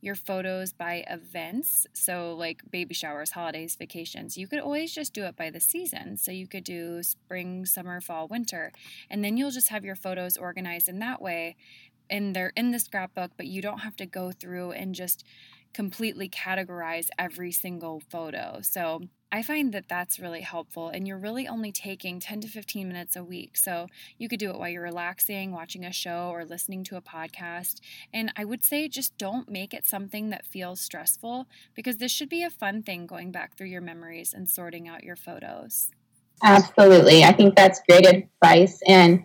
your 0.00 0.14
photos 0.14 0.72
by 0.72 1.04
events. 1.08 1.86
So, 1.92 2.34
like 2.34 2.62
baby 2.70 2.94
showers, 2.94 3.30
holidays, 3.30 3.76
vacations. 3.76 4.36
You 4.36 4.46
could 4.48 4.60
always 4.60 4.92
just 4.92 5.12
do 5.12 5.24
it 5.24 5.36
by 5.36 5.50
the 5.50 5.60
season. 5.60 6.16
So, 6.16 6.32
you 6.32 6.46
could 6.46 6.64
do 6.64 7.02
spring, 7.02 7.66
summer, 7.66 8.00
fall, 8.00 8.28
winter. 8.28 8.72
And 9.10 9.24
then 9.24 9.36
you'll 9.36 9.50
just 9.50 9.68
have 9.68 9.84
your 9.84 9.96
photos 9.96 10.36
organized 10.36 10.88
in 10.88 10.98
that 11.00 11.20
way. 11.20 11.56
And 12.08 12.34
they're 12.34 12.52
in 12.56 12.70
the 12.72 12.80
scrapbook, 12.80 13.32
but 13.36 13.46
you 13.46 13.62
don't 13.62 13.80
have 13.80 13.96
to 13.96 14.06
go 14.06 14.32
through 14.32 14.72
and 14.72 14.94
just 14.94 15.24
completely 15.72 16.28
categorize 16.28 17.08
every 17.18 17.52
single 17.52 18.00
photo. 18.10 18.58
So, 18.62 19.02
I 19.32 19.42
find 19.42 19.72
that 19.72 19.88
that's 19.88 20.18
really 20.18 20.40
helpful, 20.40 20.88
and 20.88 21.06
you're 21.06 21.18
really 21.18 21.46
only 21.46 21.70
taking 21.70 22.18
10 22.18 22.40
to 22.40 22.48
15 22.48 22.88
minutes 22.88 23.14
a 23.14 23.22
week. 23.22 23.56
So 23.56 23.86
you 24.18 24.28
could 24.28 24.40
do 24.40 24.50
it 24.50 24.58
while 24.58 24.68
you're 24.68 24.82
relaxing, 24.82 25.52
watching 25.52 25.84
a 25.84 25.92
show, 25.92 26.30
or 26.32 26.44
listening 26.44 26.82
to 26.84 26.96
a 26.96 27.00
podcast. 27.00 27.80
And 28.12 28.32
I 28.36 28.44
would 28.44 28.64
say 28.64 28.88
just 28.88 29.16
don't 29.18 29.48
make 29.48 29.72
it 29.72 29.86
something 29.86 30.30
that 30.30 30.46
feels 30.46 30.80
stressful 30.80 31.46
because 31.74 31.98
this 31.98 32.10
should 32.10 32.28
be 32.28 32.42
a 32.42 32.50
fun 32.50 32.82
thing 32.82 33.06
going 33.06 33.30
back 33.30 33.56
through 33.56 33.68
your 33.68 33.80
memories 33.80 34.34
and 34.34 34.48
sorting 34.48 34.88
out 34.88 35.04
your 35.04 35.16
photos. 35.16 35.90
Absolutely. 36.42 37.22
I 37.22 37.32
think 37.32 37.54
that's 37.54 37.80
great 37.88 38.06
advice. 38.06 38.80
And 38.88 39.24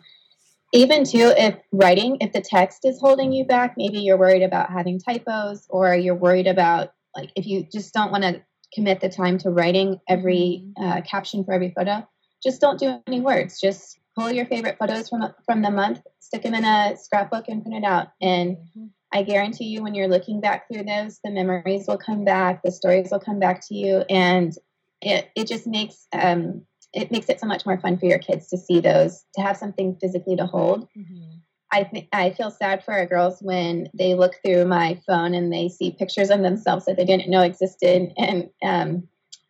even 0.72 1.04
too, 1.04 1.34
if 1.36 1.56
writing, 1.72 2.18
if 2.20 2.32
the 2.32 2.42
text 2.42 2.82
is 2.84 3.00
holding 3.00 3.32
you 3.32 3.46
back, 3.46 3.76
maybe 3.78 4.00
you're 4.00 4.18
worried 4.18 4.44
about 4.44 4.70
having 4.70 5.00
typos 5.00 5.66
or 5.70 5.96
you're 5.96 6.16
worried 6.16 6.48
about 6.48 6.92
like 7.16 7.32
if 7.36 7.48
you 7.48 7.66
just 7.72 7.94
don't 7.94 8.12
want 8.12 8.24
to 8.24 8.42
commit 8.76 9.00
the 9.00 9.10
time 9.10 9.38
to 9.40 9.50
writing 9.50 10.00
every 10.08 10.66
mm-hmm. 10.78 10.84
uh, 10.84 11.02
caption 11.02 11.44
for 11.44 11.54
every 11.54 11.72
photo, 11.76 12.08
just 12.44 12.62
don't 12.62 12.80
do 12.80 13.00
any 13.08 13.22
words. 13.22 13.60
Just 13.60 14.00
pull 14.16 14.32
your 14.32 14.46
favorite 14.46 14.78
photos 14.78 15.10
from 15.10 15.34
from 15.46 15.62
the 15.62 15.72
month, 15.72 16.02
stick 16.20 16.44
them 16.44 16.54
in 16.54 16.66
a 16.66 16.96
scrapbook, 16.98 17.46
and 17.48 17.64
print 17.64 17.84
it 17.84 17.88
out. 17.88 18.10
And 18.22 18.58
mm-hmm. 18.58 18.86
I 19.14 19.24
guarantee 19.24 19.66
you, 19.66 19.82
when 19.82 19.96
you're 19.96 20.10
looking 20.10 20.42
back 20.42 20.68
through 20.68 20.84
those, 20.84 21.20
the 21.24 21.32
memories 21.32 21.86
will 21.88 21.98
come 21.98 22.26
back, 22.26 22.62
the 22.64 22.72
stories 22.72 23.10
will 23.12 23.20
come 23.20 23.40
back 23.40 23.66
to 23.68 23.76
you, 23.76 24.04
and 24.10 24.54
it 25.02 25.30
it 25.36 25.48
just 25.48 25.66
makes 25.66 26.08
um, 26.14 26.66
it 26.94 27.12
makes 27.12 27.30
it 27.30 27.40
so 27.40 27.48
much 27.48 27.66
more 27.66 27.80
fun 27.80 27.98
for 27.98 28.06
your 28.06 28.20
kids 28.20 28.48
to 28.50 28.58
see 28.58 28.80
those, 28.80 29.24
to 29.36 29.42
have 29.42 29.58
something 29.58 29.98
physically 30.02 30.36
to 30.36 30.46
hold. 30.46 30.88
Mm-hmm. 30.98 31.40
I 31.76 31.84
think 31.84 32.08
I 32.14 32.30
feel 32.30 32.52
sad 32.52 32.86
for 32.86 32.94
our 32.94 33.06
girls 33.06 33.40
when 33.42 33.90
they 33.94 34.14
look 34.14 34.36
through 34.42 34.64
my 34.66 35.02
phone 35.06 35.34
and 35.34 35.52
they 35.52 35.68
see 35.68 35.92
pictures 35.92 36.30
of 36.30 36.42
themselves 36.42 36.86
that 36.86 36.96
they 36.96 37.04
didn't 37.04 37.30
know 37.30 37.42
existed, 37.42 38.14
and 38.18 38.50
um, 38.64 39.10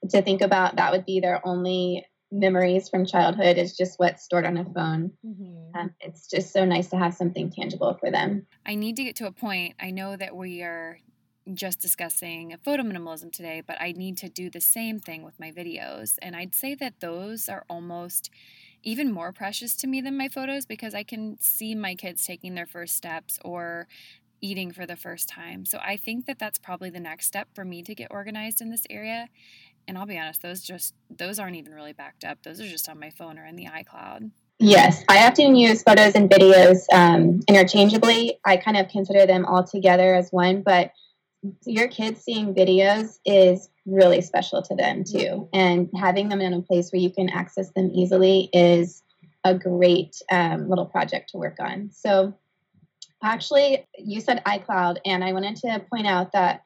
to 0.10 0.24
think 0.24 0.42
about 0.42 0.76
that 0.78 0.92
would 0.92 1.06
be 1.06 1.20
their 1.20 1.46
only 1.48 2.04
memories 2.32 2.90
from 2.90 3.06
childhood 3.06 3.60
is 3.60 3.78
just 3.78 4.00
what's 4.00 4.24
stored 4.24 4.44
on 4.44 4.58
a 4.58 4.66
phone. 4.66 5.12
Mm-hmm. 5.24 5.80
Um, 5.80 5.92
it's 6.00 6.28
just 6.28 6.52
so 6.52 6.66
nice 6.66 6.90
to 6.90 6.98
have 6.98 7.14
something 7.14 7.52
tangible 7.52 7.96
for 8.00 8.10
them. 8.10 8.48
I 8.66 8.74
need 8.74 8.96
to 8.96 9.04
get 9.04 9.16
to 9.18 9.28
a 9.28 9.32
point. 9.32 9.76
I 9.80 9.92
know 9.92 10.18
that 10.18 10.36
we 10.36 10.64
are 10.64 10.98
just 11.54 11.80
discussing 11.80 12.56
photo 12.64 12.82
minimalism 12.82 13.32
today, 13.32 13.62
but 13.66 13.80
I 13.80 13.92
need 13.92 14.18
to 14.18 14.30
do 14.30 14.50
the 14.50 14.62
same 14.62 15.00
thing 15.00 15.22
with 15.22 15.40
my 15.40 15.52
videos. 15.52 16.16
And 16.24 16.36
I'd 16.36 16.56
say 16.56 16.74
that 16.74 17.02
those 17.02 17.48
are 17.48 17.66
almost 17.70 18.32
even 18.86 19.12
more 19.12 19.34
precious 19.34 19.76
to 19.78 19.88
me 19.88 20.00
than 20.00 20.16
my 20.16 20.30
photos 20.30 20.66
because 20.66 20.94
I 20.94 21.04
can 21.04 21.38
see 21.42 21.76
my 21.76 21.96
kids 21.96 22.26
taking 22.26 22.54
their 22.56 22.68
first 22.68 22.96
steps 22.96 23.40
or 23.44 23.88
eating 24.42 24.72
for 24.72 24.86
the 24.86 24.96
first 24.96 25.28
time. 25.28 25.66
So 25.66 25.80
I 25.84 25.98
think 25.98 26.28
that 26.28 26.38
that's 26.38 26.60
probably 26.60 26.92
the 26.92 27.00
next 27.00 27.26
step 27.26 27.48
for 27.54 27.66
me 27.66 27.82
to 27.82 27.96
get 27.96 28.10
organized 28.12 28.62
in 28.62 28.70
this 28.70 28.86
area. 28.90 29.28
And 29.88 29.98
I'll 29.98 30.06
be 30.06 30.18
honest, 30.18 30.42
those 30.42 30.62
just 30.62 30.94
those 31.10 31.40
aren't 31.40 31.56
even 31.56 31.74
really 31.74 31.94
backed 31.94 32.24
up. 32.24 32.44
Those 32.44 32.62
are 32.62 32.68
just 32.68 32.88
on 32.88 33.00
my 33.00 33.10
phone 33.10 33.38
or 33.38 33.46
in 33.46 33.56
the 33.56 33.66
iCloud. 33.66 34.32
Yes, 34.60 35.04
I 35.10 35.28
often 35.28 35.56
use 35.56 35.84
photos 35.84 36.16
and 36.16 36.30
videos 36.30 36.84
um, 36.94 37.42
interchangeably. 37.48 38.40
I 38.46 38.58
kind 38.58 38.78
of 38.78 38.88
consider 38.88 39.26
them 39.26 39.46
all 39.46 39.64
together 39.64 40.16
as 40.16 40.32
one, 40.32 40.62
but 40.62 40.92
your 41.66 41.88
kids 41.88 42.22
seeing 42.22 42.56
videos 42.56 43.20
is 43.26 43.70
really 43.86 44.22
special 44.22 44.62
to 44.64 44.76
them 44.76 45.04
too. 45.04 45.48
And 45.54 45.90
having 45.96 46.30
them 46.30 46.42
in 46.42 46.54
a 46.54 46.62
place 46.62 46.92
where 46.92 47.02
you 47.02 47.12
can 47.12 47.30
access 47.30 47.72
them 47.72 47.92
easily 47.94 48.50
is 48.52 49.04
a 49.44 49.54
great 49.54 50.22
um, 50.32 50.70
little 50.70 50.86
project 50.86 51.30
to 51.30 51.38
work 51.38 51.58
on. 51.60 51.92
So, 51.92 52.34
actually, 53.24 53.88
you 53.98 54.22
said 54.22 54.44
iCloud, 54.46 54.98
and 55.06 55.24
I 55.24 55.34
wanted 55.34 55.58
to 55.58 55.86
point 55.90 56.08
out 56.08 56.32
that 56.34 56.64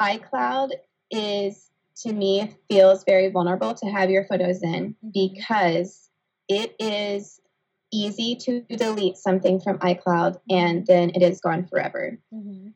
iCloud 0.00 0.72
is, 1.10 1.70
to 2.02 2.12
me, 2.12 2.54
feels 2.68 3.04
very 3.04 3.30
vulnerable 3.30 3.74
to 3.74 3.86
have 3.86 4.10
your 4.10 4.24
photos 4.24 4.62
in 4.62 4.94
mm-hmm. 4.94 5.08
because 5.12 6.08
it 6.48 6.76
is 6.78 7.40
easy 7.92 8.36
to 8.36 8.60
delete 8.76 9.16
something 9.16 9.60
from 9.60 9.78
iCloud 9.78 10.38
and 10.50 10.86
then 10.86 11.10
it 11.10 11.22
is 11.22 11.40
gone 11.40 11.66
forever. 11.66 12.18
Mm-hmm. 12.32 12.68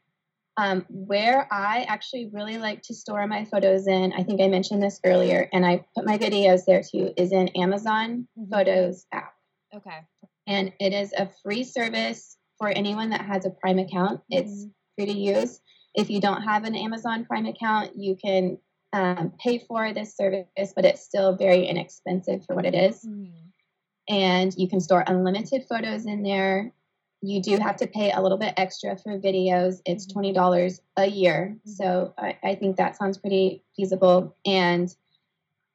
Um, 0.57 0.85
where 0.91 1.49
I 1.51 1.87
actually 1.89 2.29
really 2.33 2.59
like 2.59 2.83
to 2.83 2.95
store 2.95 3.27
my 3.27 3.45
photos 3.47 3.87
in, 3.87 4.13
I 4.13 4.23
think 4.25 4.43
I 4.43 4.49
mentioned 4.49 4.83
this 4.83 5.01
earlier, 5.05 5.49
and 5.53 5.65
I 5.65 5.85
put 5.97 6.05
my 6.05 6.19
videos 6.19 6.67
there 6.67 6.83
too, 6.83 7.15
is 7.17 7.33
in 7.33 7.49
Amazon 7.57 8.29
mm-hmm. 8.39 8.53
Photos 8.53 9.07
app. 9.13 9.33
Okay. 9.75 10.01
And 10.47 10.73
it 10.79 10.93
is 10.93 11.15
a 11.17 11.31
free 11.43 11.65
service 11.65 12.37
for 12.59 12.69
anyone 12.69 13.11
that 13.11 13.23
has 13.23 13.47
a 13.47 13.51
Prime 13.51 13.79
account. 13.79 14.21
Mm-hmm. 14.21 14.39
It's 14.39 14.67
free 14.97 15.07
to 15.07 15.19
use. 15.19 15.61
If 15.95 16.11
you 16.11 16.21
don't 16.21 16.43
have 16.43 16.65
an 16.65 16.75
Amazon 16.75 17.25
Prime 17.25 17.47
account, 17.47 17.93
you 17.97 18.17
can 18.23 18.59
um, 18.93 19.33
pay 19.43 19.59
for 19.59 19.95
this 19.95 20.17
service, 20.17 20.73
but 20.75 20.85
it's 20.85 21.03
still 21.03 21.37
very 21.37 21.67
inexpensive 21.67 22.45
for 22.45 22.55
what 22.55 22.67
it 22.67 22.75
is. 22.75 23.05
Mm-hmm. 23.05 24.15
And 24.15 24.55
you 24.59 24.69
can 24.69 24.81
store 24.81 25.05
unlimited 25.07 25.63
photos 25.69 26.05
in 26.05 26.23
there 26.23 26.73
you 27.23 27.43
do 27.43 27.59
have 27.59 27.77
to 27.77 27.87
pay 27.87 28.11
a 28.11 28.21
little 28.21 28.39
bit 28.39 28.55
extra 28.57 28.97
for 28.97 29.19
videos. 29.19 29.81
It's 29.85 30.07
mm-hmm. 30.07 30.39
$20 30.39 30.81
a 30.97 31.07
year. 31.07 31.57
Mm-hmm. 31.57 31.71
So 31.71 32.15
I, 32.17 32.39
I, 32.43 32.55
think 32.55 32.77
that 32.77 32.97
sounds 32.97 33.19
pretty 33.19 33.63
feasible. 33.77 34.37
And 34.47 34.95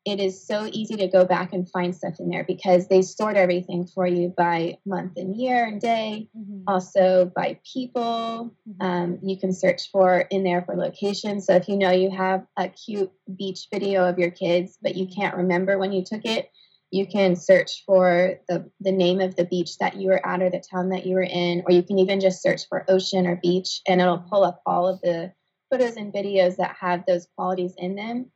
it 0.05 0.19
is 0.19 0.45
so 0.45 0.69
easy 0.71 0.95
to 0.97 1.08
go 1.08 1.25
back 1.25 1.51
and 1.51 1.69
find 1.69 1.95
stuff 1.95 2.19
in 2.19 2.29
there 2.29 2.43
because 2.43 2.88
they 2.88 3.01
stored 3.01 3.36
everything 3.36 3.88
for 3.88 4.05
you 4.05 4.31
by 4.36 4.77
month 4.86 5.13
and 5.17 5.36
year 5.36 5.65
and 5.65 5.81
day, 5.81 6.29
mm-hmm. 6.38 6.62
also 6.67 7.31
by 7.36 7.60
people. 7.73 8.53
Mm-hmm. 8.69 8.81
Um, 8.86 9.19
you 9.23 9.39
can 9.39 9.51
search 9.51 9.89
for 9.91 10.19
in 10.19 10.43
there 10.43 10.62
for 10.62 10.75
location. 10.75 11.41
So 11.41 11.55
if 11.55 11.67
you 11.67 11.77
know 11.77 11.91
you 11.91 12.12
have 12.12 12.45
a 12.55 12.69
cute 12.69 13.12
beach 13.36 13.67
video 13.73 14.08
of 14.08 14.19
your 14.19 14.29
kids, 14.29 14.77
but 14.79 14.95
you 14.95 15.05
mm-hmm. 15.05 15.21
can't 15.21 15.38
remember 15.38 15.79
when 15.79 15.91
you 15.91 16.03
took 16.03 16.23
it, 16.25 16.51
you 16.91 17.06
can 17.08 17.36
search 17.36 17.84
for 17.86 18.39
the, 18.48 18.69
the 18.80 18.91
name 18.91 19.19
of 19.19 19.36
the 19.36 19.45
beach 19.45 19.78
that 19.80 19.95
you 19.95 20.08
were 20.08 20.26
at 20.26 20.41
or 20.41 20.50
the 20.50 20.63
town 20.71 20.89
that 20.89 21.06
you 21.06 21.15
were 21.15 21.24
in, 21.24 21.63
or 21.65 21.71
you 21.71 21.84
can 21.84 22.00
even 22.00 22.19
just 22.19 22.41
search 22.41 22.67
for 22.67 22.86
ocean 22.88 23.28
or 23.28 23.38
beach, 23.38 23.82
and 23.88 24.02
it'll 24.02 24.19
pull 24.19 24.43
up 24.43 24.62
all 24.65 24.88
of 24.88 25.02
the 25.02 25.32
photos 25.69 25.98
and 25.98 26.13
videos 26.13 26.58
that 26.58 26.76
have 26.80 27.06
those 27.06 27.28
qualities 27.36 27.74
in 27.78 27.95
them. 27.95 28.32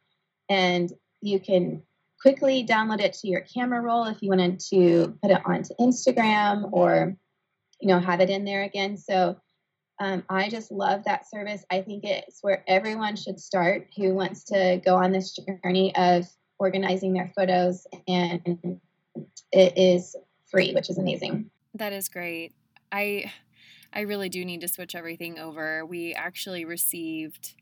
And 0.49 0.91
you 1.21 1.39
can 1.39 1.83
quickly 2.21 2.65
download 2.65 2.99
it 2.99 3.13
to 3.13 3.27
your 3.27 3.41
camera 3.41 3.81
roll 3.81 4.05
if 4.05 4.21
you 4.21 4.29
wanted 4.29 4.59
to 4.71 5.17
put 5.21 5.31
it 5.31 5.41
onto 5.45 5.73
Instagram 5.79 6.69
or, 6.73 7.15
you 7.79 7.87
know, 7.87 7.99
have 7.99 8.19
it 8.19 8.29
in 8.29 8.45
there 8.45 8.63
again. 8.63 8.97
So 8.97 9.39
um, 10.01 10.23
I 10.29 10.49
just 10.49 10.71
love 10.71 11.03
that 11.05 11.29
service. 11.29 11.63
I 11.69 11.81
think 11.81 12.03
it's 12.03 12.39
where 12.41 12.63
everyone 12.67 13.15
should 13.15 13.39
start 13.39 13.87
who 13.95 14.13
wants 14.13 14.45
to 14.45 14.81
go 14.83 14.95
on 14.95 15.11
this 15.11 15.37
journey 15.63 15.95
of 15.95 16.25
organizing 16.59 17.13
their 17.13 17.31
photos, 17.35 17.87
and 18.07 18.79
it 19.51 19.77
is 19.77 20.15
free, 20.51 20.73
which 20.73 20.89
is 20.89 20.97
amazing. 20.97 21.49
That 21.73 21.93
is 21.93 22.09
great. 22.09 22.53
I 22.91 23.31
I 23.91 24.01
really 24.01 24.29
do 24.29 24.45
need 24.45 24.61
to 24.61 24.67
switch 24.67 24.93
everything 24.93 25.39
over. 25.39 25.85
We 25.85 26.13
actually 26.13 26.65
received 26.65 27.55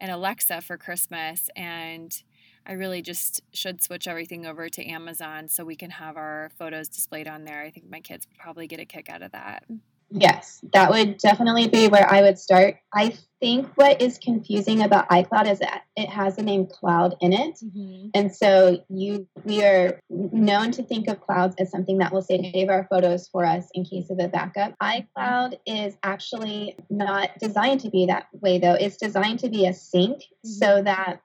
an 0.00 0.10
Alexa 0.10 0.60
for 0.62 0.76
Christmas 0.76 1.48
and 1.54 2.22
I 2.66 2.72
really 2.72 3.00
just 3.00 3.40
should 3.52 3.82
switch 3.82 4.06
everything 4.06 4.44
over 4.44 4.68
to 4.68 4.84
Amazon 4.84 5.48
so 5.48 5.64
we 5.64 5.76
can 5.76 5.90
have 5.90 6.16
our 6.16 6.50
photos 6.58 6.88
displayed 6.88 7.26
on 7.26 7.44
there. 7.44 7.62
I 7.62 7.70
think 7.70 7.88
my 7.88 8.00
kids 8.00 8.26
would 8.26 8.38
probably 8.38 8.66
get 8.66 8.78
a 8.78 8.84
kick 8.84 9.08
out 9.08 9.22
of 9.22 9.32
that. 9.32 9.64
Yes, 10.10 10.64
that 10.72 10.90
would 10.90 11.18
definitely 11.18 11.68
be 11.68 11.88
where 11.88 12.10
I 12.10 12.22
would 12.22 12.38
start. 12.38 12.76
I 12.94 13.14
think 13.40 13.68
what 13.76 14.00
is 14.00 14.18
confusing 14.18 14.82
about 14.82 15.08
iCloud 15.10 15.50
is 15.50 15.58
that 15.58 15.82
it 15.96 16.08
has 16.08 16.36
the 16.36 16.42
name 16.42 16.66
cloud 16.66 17.14
in 17.20 17.32
it. 17.32 17.58
Mm-hmm. 17.62 18.08
And 18.14 18.34
so 18.34 18.82
you 18.88 19.28
we 19.44 19.62
are 19.64 20.00
known 20.08 20.70
to 20.72 20.82
think 20.82 21.08
of 21.08 21.20
clouds 21.20 21.56
as 21.58 21.70
something 21.70 21.98
that 21.98 22.12
will 22.12 22.22
save 22.22 22.68
our 22.68 22.86
photos 22.90 23.28
for 23.28 23.44
us 23.44 23.68
in 23.74 23.84
case 23.84 24.10
of 24.10 24.18
a 24.18 24.28
backup. 24.28 24.74
iCloud 24.82 25.58
is 25.66 25.96
actually 26.02 26.76
not 26.88 27.30
designed 27.38 27.80
to 27.80 27.90
be 27.90 28.06
that 28.06 28.28
way 28.32 28.58
though. 28.58 28.74
It's 28.74 28.96
designed 28.96 29.40
to 29.40 29.48
be 29.48 29.66
a 29.66 29.74
sync 29.74 30.18
mm-hmm. 30.18 30.48
so 30.48 30.82
that 30.82 31.20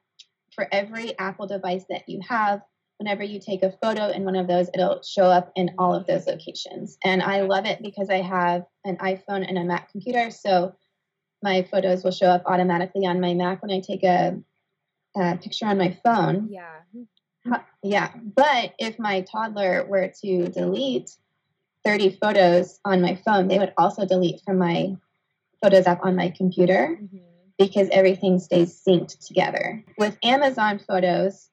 for 0.54 0.68
every 0.72 1.18
Apple 1.18 1.48
device 1.48 1.86
that 1.90 2.08
you 2.08 2.20
have, 2.28 2.62
whenever 3.04 3.22
you 3.22 3.38
take 3.38 3.64
a 3.64 3.72
photo 3.82 4.08
in 4.08 4.24
one 4.24 4.38
of 4.38 4.48
those, 4.48 4.70
it'll 4.74 5.02
show 5.04 5.26
up 5.26 5.52
in 5.58 5.72
all 5.78 5.94
of 5.94 6.08
those 6.08 6.26
locations. 6.26 6.98
And 7.04 7.22
I 7.22 7.42
love 7.42 7.66
it 7.66 7.82
because 7.82 8.10
I 8.10 8.22
have 8.22 8.66
an 8.86 8.96
iPhone 8.98 9.46
and 9.46 9.58
a 9.58 9.64
Mac 9.66 9.92
computer. 9.92 10.32
So 10.32 10.74
my 11.42 11.64
photos 11.70 12.02
will 12.02 12.12
show 12.12 12.28
up 12.28 12.44
automatically 12.46 13.06
on 13.06 13.20
my 13.20 13.34
Mac 13.34 13.62
when 13.62 13.72
I 13.72 13.82
take 13.82 14.04
a, 14.04 14.42
a 15.18 15.36
picture 15.36 15.66
on 15.66 15.78
my 15.78 15.98
phone. 16.02 16.48
Yeah. 16.50 17.58
Yeah. 17.84 18.12
But 18.16 18.74
if 18.80 18.98
my 18.98 19.20
toddler 19.30 19.86
were 19.86 20.10
to 20.22 20.48
delete 20.48 21.12
30 21.84 22.18
photos 22.22 22.80
on 22.86 23.02
my 23.02 23.16
phone, 23.16 23.50
they 23.50 23.60
would 23.60 23.74
also 23.78 24.06
delete 24.06 24.40
from 24.46 24.60
my 24.60 24.96
photos 25.62 25.86
app 25.88 26.06
on 26.06 26.16
my 26.16 26.30
computer 26.30 26.98
mm-hmm. 27.02 27.18
because 27.60 27.90
everything 27.92 28.40
stays 28.40 28.82
synced 28.82 29.28
together. 29.28 29.84
With 29.98 30.18
Amazon 30.24 30.80
photos, 30.80 31.50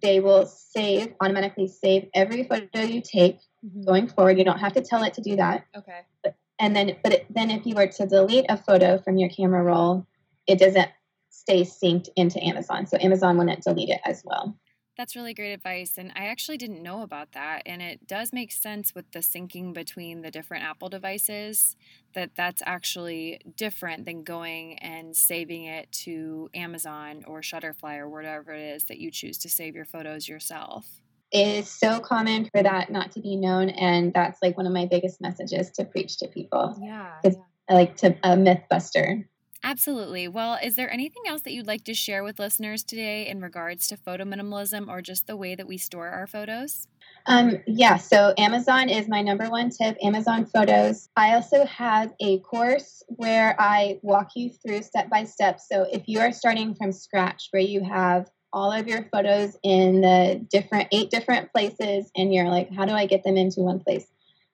they 0.00 0.20
will 0.20 0.46
save 0.46 1.14
automatically 1.20 1.68
save 1.68 2.08
every 2.14 2.44
photo 2.44 2.80
you 2.80 3.02
take 3.02 3.38
mm-hmm. 3.64 3.84
going 3.84 4.08
forward. 4.08 4.38
You 4.38 4.44
don't 4.44 4.58
have 4.58 4.72
to 4.74 4.80
tell 4.80 5.02
it 5.02 5.14
to 5.14 5.20
do 5.20 5.36
that. 5.36 5.66
Okay. 5.76 6.00
But, 6.22 6.36
and 6.58 6.74
then, 6.74 6.96
but 7.02 7.12
it, 7.12 7.26
then 7.30 7.50
if 7.50 7.66
you 7.66 7.74
were 7.74 7.88
to 7.88 8.06
delete 8.06 8.46
a 8.48 8.56
photo 8.56 8.98
from 8.98 9.16
your 9.16 9.28
camera 9.28 9.62
roll, 9.62 10.06
it 10.46 10.58
doesn't 10.58 10.88
stay 11.30 11.62
synced 11.62 12.08
into 12.16 12.42
Amazon. 12.42 12.86
So 12.86 12.96
Amazon 13.00 13.36
wouldn't 13.36 13.62
delete 13.62 13.90
it 13.90 14.00
as 14.04 14.22
well. 14.24 14.56
That's 14.96 15.16
really 15.16 15.32
great 15.32 15.52
advice. 15.52 15.96
And 15.96 16.12
I 16.14 16.26
actually 16.26 16.58
didn't 16.58 16.82
know 16.82 17.02
about 17.02 17.32
that. 17.32 17.62
And 17.64 17.80
it 17.80 18.06
does 18.06 18.32
make 18.32 18.52
sense 18.52 18.94
with 18.94 19.10
the 19.12 19.20
syncing 19.20 19.72
between 19.72 20.20
the 20.20 20.30
different 20.30 20.64
Apple 20.64 20.90
devices 20.90 21.76
that 22.14 22.32
that's 22.36 22.62
actually 22.66 23.40
different 23.56 24.04
than 24.04 24.22
going 24.22 24.78
and 24.80 25.16
saving 25.16 25.64
it 25.64 25.90
to 25.92 26.50
Amazon 26.54 27.24
or 27.26 27.40
Shutterfly 27.40 27.96
or 27.98 28.08
whatever 28.08 28.52
it 28.52 28.76
is 28.76 28.84
that 28.84 28.98
you 28.98 29.10
choose 29.10 29.38
to 29.38 29.48
save 29.48 29.74
your 29.74 29.86
photos 29.86 30.28
yourself. 30.28 30.86
is 31.32 31.70
so 31.70 31.98
common 31.98 32.48
for 32.54 32.62
that 32.62 32.90
not 32.90 33.12
to 33.12 33.20
be 33.20 33.36
known. 33.36 33.70
And 33.70 34.12
that's 34.12 34.42
like 34.42 34.58
one 34.58 34.66
of 34.66 34.74
my 34.74 34.84
biggest 34.84 35.22
messages 35.22 35.70
to 35.72 35.84
preach 35.86 36.18
to 36.18 36.28
people. 36.28 36.76
Yeah. 36.82 37.12
yeah. 37.24 37.30
I 37.70 37.74
like 37.74 37.96
to 37.98 38.14
a 38.22 38.36
myth 38.36 38.62
buster. 38.68 39.26
Absolutely. 39.64 40.26
Well, 40.26 40.58
is 40.62 40.74
there 40.74 40.90
anything 40.92 41.22
else 41.26 41.42
that 41.42 41.52
you'd 41.52 41.66
like 41.68 41.84
to 41.84 41.94
share 41.94 42.24
with 42.24 42.40
listeners 42.40 42.82
today 42.82 43.28
in 43.28 43.40
regards 43.40 43.86
to 43.88 43.96
photo 43.96 44.24
minimalism 44.24 44.88
or 44.88 45.00
just 45.00 45.26
the 45.26 45.36
way 45.36 45.54
that 45.54 45.68
we 45.68 45.78
store 45.78 46.08
our 46.08 46.26
photos? 46.26 46.88
Um, 47.26 47.58
yeah, 47.66 47.96
so 47.96 48.34
Amazon 48.36 48.88
is 48.88 49.08
my 49.08 49.22
number 49.22 49.48
one 49.48 49.70
tip, 49.70 49.96
Amazon 50.02 50.46
Photos. 50.46 51.08
I 51.16 51.34
also 51.34 51.64
have 51.66 52.12
a 52.20 52.40
course 52.40 53.02
where 53.06 53.54
I 53.60 54.00
walk 54.02 54.30
you 54.34 54.50
through 54.50 54.82
step 54.82 55.08
by 55.08 55.24
step. 55.24 55.60
So 55.60 55.86
if 55.92 56.02
you 56.06 56.18
are 56.18 56.32
starting 56.32 56.74
from 56.74 56.90
scratch, 56.90 57.48
where 57.52 57.62
you 57.62 57.84
have 57.84 58.28
all 58.52 58.72
of 58.72 58.88
your 58.88 59.04
photos 59.12 59.56
in 59.62 60.00
the 60.00 60.44
different 60.50 60.88
eight 60.90 61.10
different 61.10 61.52
places, 61.52 62.10
and 62.16 62.34
you're 62.34 62.48
like, 62.48 62.72
how 62.74 62.84
do 62.84 62.92
I 62.92 63.06
get 63.06 63.22
them 63.22 63.36
into 63.36 63.60
one 63.60 63.78
place? 63.78 64.06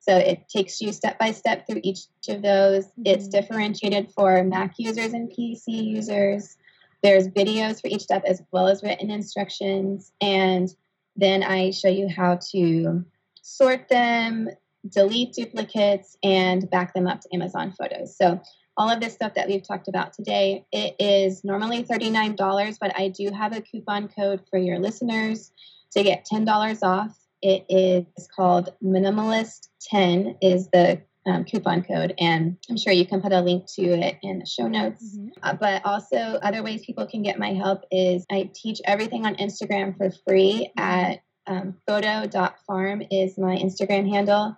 So 0.08 0.16
it 0.16 0.48
takes 0.48 0.80
you 0.80 0.92
step 0.92 1.18
by 1.18 1.32
step 1.32 1.66
through 1.66 1.80
each 1.84 2.06
of 2.30 2.40
those. 2.40 2.86
Mm-hmm. 2.86 3.02
It's 3.04 3.28
differentiated 3.28 4.10
for 4.12 4.42
Mac 4.42 4.74
users 4.78 5.12
and 5.12 5.30
PC 5.30 5.66
users. 5.66 6.56
There's 7.02 7.28
videos 7.28 7.82
for 7.82 7.88
each 7.88 8.02
step 8.02 8.24
as 8.24 8.42
well 8.50 8.68
as 8.68 8.82
written 8.82 9.10
instructions. 9.10 10.10
And 10.22 10.74
then 11.14 11.42
I 11.42 11.72
show 11.72 11.88
you 11.88 12.08
how 12.08 12.38
to 12.52 13.04
sort 13.42 13.88
them, 13.88 14.48
delete 14.88 15.34
duplicates, 15.34 16.16
and 16.22 16.70
back 16.70 16.94
them 16.94 17.06
up 17.06 17.20
to 17.20 17.34
Amazon 17.34 17.74
Photos. 17.78 18.16
So 18.16 18.40
all 18.78 18.88
of 18.88 19.00
this 19.00 19.12
stuff 19.12 19.34
that 19.34 19.46
we've 19.46 19.66
talked 19.66 19.88
about 19.88 20.14
today, 20.14 20.64
it 20.72 20.96
is 20.98 21.44
normally 21.44 21.84
$39, 21.84 22.78
but 22.80 22.98
I 22.98 23.08
do 23.08 23.30
have 23.30 23.54
a 23.54 23.60
coupon 23.60 24.08
code 24.08 24.40
for 24.48 24.58
your 24.58 24.78
listeners 24.78 25.52
to 25.90 26.02
get 26.02 26.26
$10 26.32 26.82
off. 26.82 27.14
It 27.42 27.66
is 27.68 28.28
called 28.34 28.70
Minimalist 28.82 29.68
10 29.82 30.38
is 30.42 30.68
the 30.70 31.02
um, 31.26 31.44
coupon 31.44 31.82
code, 31.82 32.14
and 32.18 32.56
I'm 32.70 32.76
sure 32.76 32.92
you 32.92 33.06
can 33.06 33.20
put 33.20 33.32
a 33.32 33.40
link 33.40 33.66
to 33.74 33.82
it 33.82 34.16
in 34.22 34.40
the 34.40 34.46
show 34.46 34.66
notes. 34.66 35.16
Mm-hmm. 35.16 35.28
Uh, 35.42 35.54
but 35.54 35.84
also, 35.84 36.16
other 36.16 36.62
ways 36.62 36.84
people 36.84 37.06
can 37.06 37.22
get 37.22 37.38
my 37.38 37.52
help 37.52 37.84
is 37.90 38.24
I 38.30 38.50
teach 38.54 38.80
everything 38.84 39.26
on 39.26 39.36
Instagram 39.36 39.96
for 39.96 40.10
free 40.26 40.72
at 40.76 41.20
um, 41.46 41.76
photo.farm 41.86 43.02
is 43.10 43.38
my 43.38 43.56
Instagram 43.56 44.08
handle. 44.08 44.56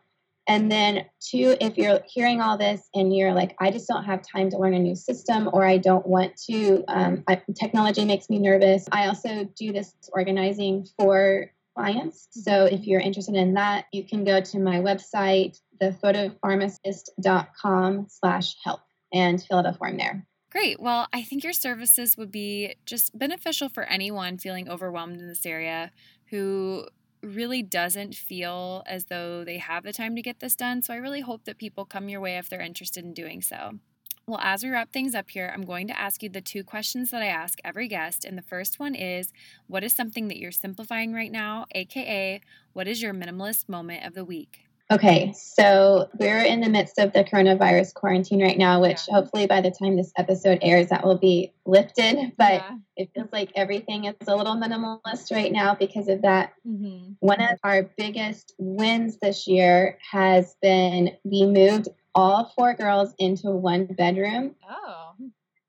And 0.48 0.70
then, 0.70 1.04
two, 1.20 1.56
if 1.60 1.76
you're 1.76 2.00
hearing 2.06 2.40
all 2.40 2.58
this 2.58 2.88
and 2.94 3.14
you're 3.14 3.34
like, 3.34 3.54
I 3.60 3.70
just 3.70 3.86
don't 3.86 4.04
have 4.04 4.22
time 4.22 4.50
to 4.50 4.58
learn 4.58 4.74
a 4.74 4.80
new 4.80 4.96
system, 4.96 5.48
or 5.52 5.64
I 5.64 5.76
don't 5.76 6.04
want 6.06 6.36
to, 6.48 6.82
um, 6.88 7.22
I, 7.28 7.40
technology 7.54 8.04
makes 8.04 8.28
me 8.28 8.38
nervous. 8.38 8.86
I 8.90 9.06
also 9.06 9.44
do 9.56 9.72
this 9.72 9.94
organizing 10.12 10.88
for 10.98 11.52
clients. 11.80 12.28
So 12.30 12.66
if 12.66 12.86
you're 12.86 13.00
interested 13.00 13.34
in 13.34 13.54
that, 13.54 13.86
you 13.92 14.06
can 14.06 14.22
go 14.24 14.40
to 14.40 14.58
my 14.58 14.76
website, 14.76 15.58
thephotofarmacist.com 15.82 18.06
slash 18.08 18.54
help 18.64 18.80
and 19.12 19.42
fill 19.42 19.58
out 19.58 19.66
a 19.66 19.72
form 19.72 19.96
there. 19.96 20.24
Great. 20.50 20.78
Well, 20.80 21.08
I 21.12 21.22
think 21.22 21.44
your 21.44 21.52
services 21.52 22.16
would 22.16 22.32
be 22.32 22.74
just 22.84 23.16
beneficial 23.16 23.68
for 23.68 23.84
anyone 23.84 24.38
feeling 24.38 24.68
overwhelmed 24.68 25.20
in 25.20 25.28
this 25.28 25.46
area 25.46 25.92
who 26.30 26.88
really 27.22 27.62
doesn't 27.62 28.14
feel 28.14 28.82
as 28.86 29.04
though 29.06 29.44
they 29.44 29.58
have 29.58 29.84
the 29.84 29.92
time 29.92 30.16
to 30.16 30.22
get 30.22 30.40
this 30.40 30.56
done. 30.56 30.82
So 30.82 30.94
I 30.94 30.96
really 30.96 31.20
hope 31.20 31.44
that 31.44 31.58
people 31.58 31.84
come 31.84 32.08
your 32.08 32.20
way 32.20 32.38
if 32.38 32.48
they're 32.48 32.60
interested 32.60 33.04
in 33.04 33.14
doing 33.14 33.42
so. 33.42 33.78
Well, 34.26 34.40
as 34.42 34.62
we 34.62 34.70
wrap 34.70 34.92
things 34.92 35.14
up 35.14 35.30
here, 35.30 35.50
I'm 35.52 35.64
going 35.64 35.88
to 35.88 35.98
ask 35.98 36.22
you 36.22 36.28
the 36.28 36.40
two 36.40 36.62
questions 36.62 37.10
that 37.10 37.22
I 37.22 37.26
ask 37.26 37.58
every 37.64 37.88
guest. 37.88 38.24
And 38.24 38.38
the 38.38 38.42
first 38.42 38.78
one 38.78 38.94
is 38.94 39.32
What 39.66 39.84
is 39.84 39.92
something 39.92 40.28
that 40.28 40.38
you're 40.38 40.52
simplifying 40.52 41.12
right 41.12 41.32
now? 41.32 41.66
AKA, 41.74 42.40
what 42.72 42.86
is 42.86 43.02
your 43.02 43.12
minimalist 43.12 43.68
moment 43.68 44.04
of 44.04 44.14
the 44.14 44.24
week? 44.24 44.70
Okay, 44.92 45.32
so 45.36 46.08
we're 46.18 46.42
in 46.42 46.60
the 46.60 46.68
midst 46.68 46.98
of 46.98 47.12
the 47.12 47.22
coronavirus 47.22 47.94
quarantine 47.94 48.42
right 48.42 48.58
now, 48.58 48.80
which 48.80 49.02
yeah. 49.06 49.14
hopefully 49.14 49.46
by 49.46 49.60
the 49.60 49.70
time 49.70 49.96
this 49.96 50.12
episode 50.18 50.58
airs, 50.62 50.88
that 50.88 51.04
will 51.04 51.16
be 51.16 51.52
lifted. 51.64 52.32
But 52.36 52.54
yeah. 52.54 52.76
it 52.96 53.10
feels 53.14 53.28
like 53.32 53.52
everything 53.54 54.06
is 54.06 54.16
a 54.26 54.34
little 54.34 54.56
minimalist 54.56 55.30
right 55.30 55.52
now 55.52 55.76
because 55.76 56.08
of 56.08 56.22
that. 56.22 56.54
Mm-hmm. 56.66 57.12
One 57.20 57.40
of 57.40 57.56
our 57.62 57.84
biggest 57.96 58.52
wins 58.58 59.18
this 59.22 59.46
year 59.46 59.96
has 60.10 60.56
been 60.60 61.16
we 61.22 61.46
moved 61.46 61.88
all 62.14 62.52
four 62.56 62.74
girls 62.74 63.14
into 63.18 63.50
one 63.50 63.86
bedroom. 63.86 64.54
Oh, 64.68 65.12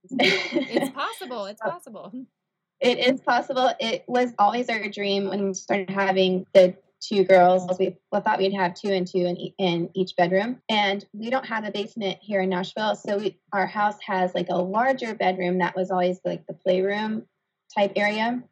it's 0.09 0.89
possible. 0.95 1.45
It's 1.45 1.61
possible. 1.61 2.09
Hmm. 2.09 2.23
It 2.79 2.97
is 2.97 3.21
possible. 3.21 3.71
It 3.79 4.03
was 4.07 4.33
always 4.39 4.67
our 4.67 4.87
dream 4.89 5.29
when 5.29 5.45
we 5.45 5.53
started 5.53 5.91
having 5.91 6.47
the 6.53 6.75
two 6.99 7.23
girls. 7.23 7.67
We 7.79 7.97
thought 8.11 8.39
we'd 8.39 8.53
have 8.53 8.73
two 8.73 8.89
and 8.89 9.07
two 9.07 9.19
in, 9.19 9.35
in 9.59 9.89
each 9.93 10.15
bedroom. 10.15 10.61
And 10.69 11.05
we 11.13 11.29
don't 11.29 11.45
have 11.45 11.63
a 11.63 11.71
basement 11.71 12.17
here 12.21 12.41
in 12.41 12.49
Nashville. 12.49 12.95
So 12.95 13.17
we, 13.17 13.39
our 13.53 13.67
house 13.67 13.97
has 14.05 14.33
like 14.33 14.49
a 14.49 14.57
larger 14.57 15.13
bedroom 15.13 15.59
that 15.59 15.75
was 15.75 15.91
always 15.91 16.19
like 16.25 16.45
the 16.47 16.53
playroom 16.53 17.23
type 17.75 17.93
area. 17.95 18.43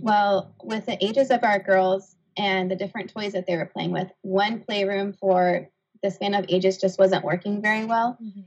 Well, 0.00 0.54
with 0.62 0.86
the 0.86 1.02
ages 1.04 1.30
of 1.30 1.42
our 1.42 1.58
girls 1.58 2.16
and 2.36 2.70
the 2.70 2.76
different 2.76 3.10
toys 3.10 3.32
that 3.32 3.46
they 3.46 3.56
were 3.56 3.66
playing 3.66 3.92
with, 3.92 4.10
one 4.22 4.60
playroom 4.60 5.14
for 5.14 5.68
the 6.06 6.10
span 6.12 6.34
of 6.34 6.46
ages 6.48 6.78
just 6.78 6.98
wasn't 6.98 7.24
working 7.24 7.60
very 7.60 7.84
well. 7.84 8.16
Mm-hmm. 8.22 8.40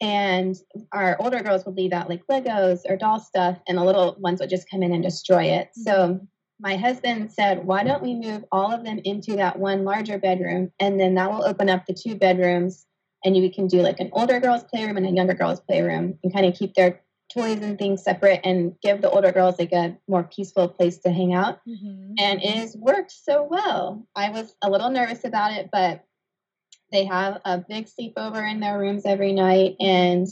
And 0.00 0.56
our 0.92 1.16
older 1.20 1.40
girls 1.40 1.64
would 1.64 1.76
leave 1.76 1.92
out 1.92 2.08
like 2.08 2.26
Legos 2.26 2.80
or 2.88 2.96
doll 2.96 3.20
stuff, 3.20 3.58
and 3.66 3.78
the 3.78 3.84
little 3.84 4.16
ones 4.18 4.40
would 4.40 4.50
just 4.50 4.70
come 4.70 4.82
in 4.82 4.92
and 4.92 5.02
destroy 5.02 5.44
it. 5.44 5.68
Mm-hmm. 5.68 5.82
So 5.82 6.20
my 6.60 6.76
husband 6.76 7.32
said, 7.32 7.64
Why 7.64 7.84
don't 7.84 8.02
we 8.02 8.14
move 8.14 8.44
all 8.52 8.72
of 8.72 8.84
them 8.84 9.00
into 9.04 9.36
that 9.36 9.58
one 9.58 9.84
larger 9.84 10.18
bedroom? 10.18 10.70
And 10.78 11.00
then 11.00 11.14
that 11.14 11.30
will 11.30 11.44
open 11.44 11.68
up 11.68 11.86
the 11.86 11.94
two 11.94 12.14
bedrooms, 12.14 12.86
and 13.24 13.36
you 13.36 13.50
can 13.52 13.66
do 13.66 13.80
like 13.80 14.00
an 14.00 14.10
older 14.12 14.38
girls' 14.40 14.64
playroom 14.64 14.96
and 14.96 15.06
a 15.06 15.10
younger 15.10 15.34
girls' 15.34 15.60
playroom 15.60 16.18
and 16.22 16.32
kind 16.32 16.46
of 16.46 16.54
keep 16.54 16.74
their 16.74 17.00
toys 17.32 17.60
and 17.60 17.78
things 17.78 18.02
separate 18.02 18.40
and 18.44 18.74
give 18.82 19.02
the 19.02 19.10
older 19.10 19.32
girls 19.32 19.58
like 19.58 19.72
a 19.72 19.96
more 20.08 20.24
peaceful 20.24 20.68
place 20.68 20.98
to 20.98 21.10
hang 21.10 21.34
out. 21.34 21.60
Mm-hmm. 21.68 22.14
And 22.18 22.42
it 22.42 22.56
has 22.56 22.76
worked 22.76 23.12
so 23.12 23.42
well. 23.42 24.06
I 24.16 24.30
was 24.30 24.54
a 24.62 24.70
little 24.70 24.90
nervous 24.90 25.24
about 25.24 25.52
it, 25.52 25.68
but 25.70 26.04
they 26.90 27.04
have 27.04 27.40
a 27.44 27.58
big 27.58 27.86
sleepover 27.86 28.50
in 28.50 28.60
their 28.60 28.78
rooms 28.78 29.02
every 29.04 29.32
night, 29.32 29.76
and 29.80 30.26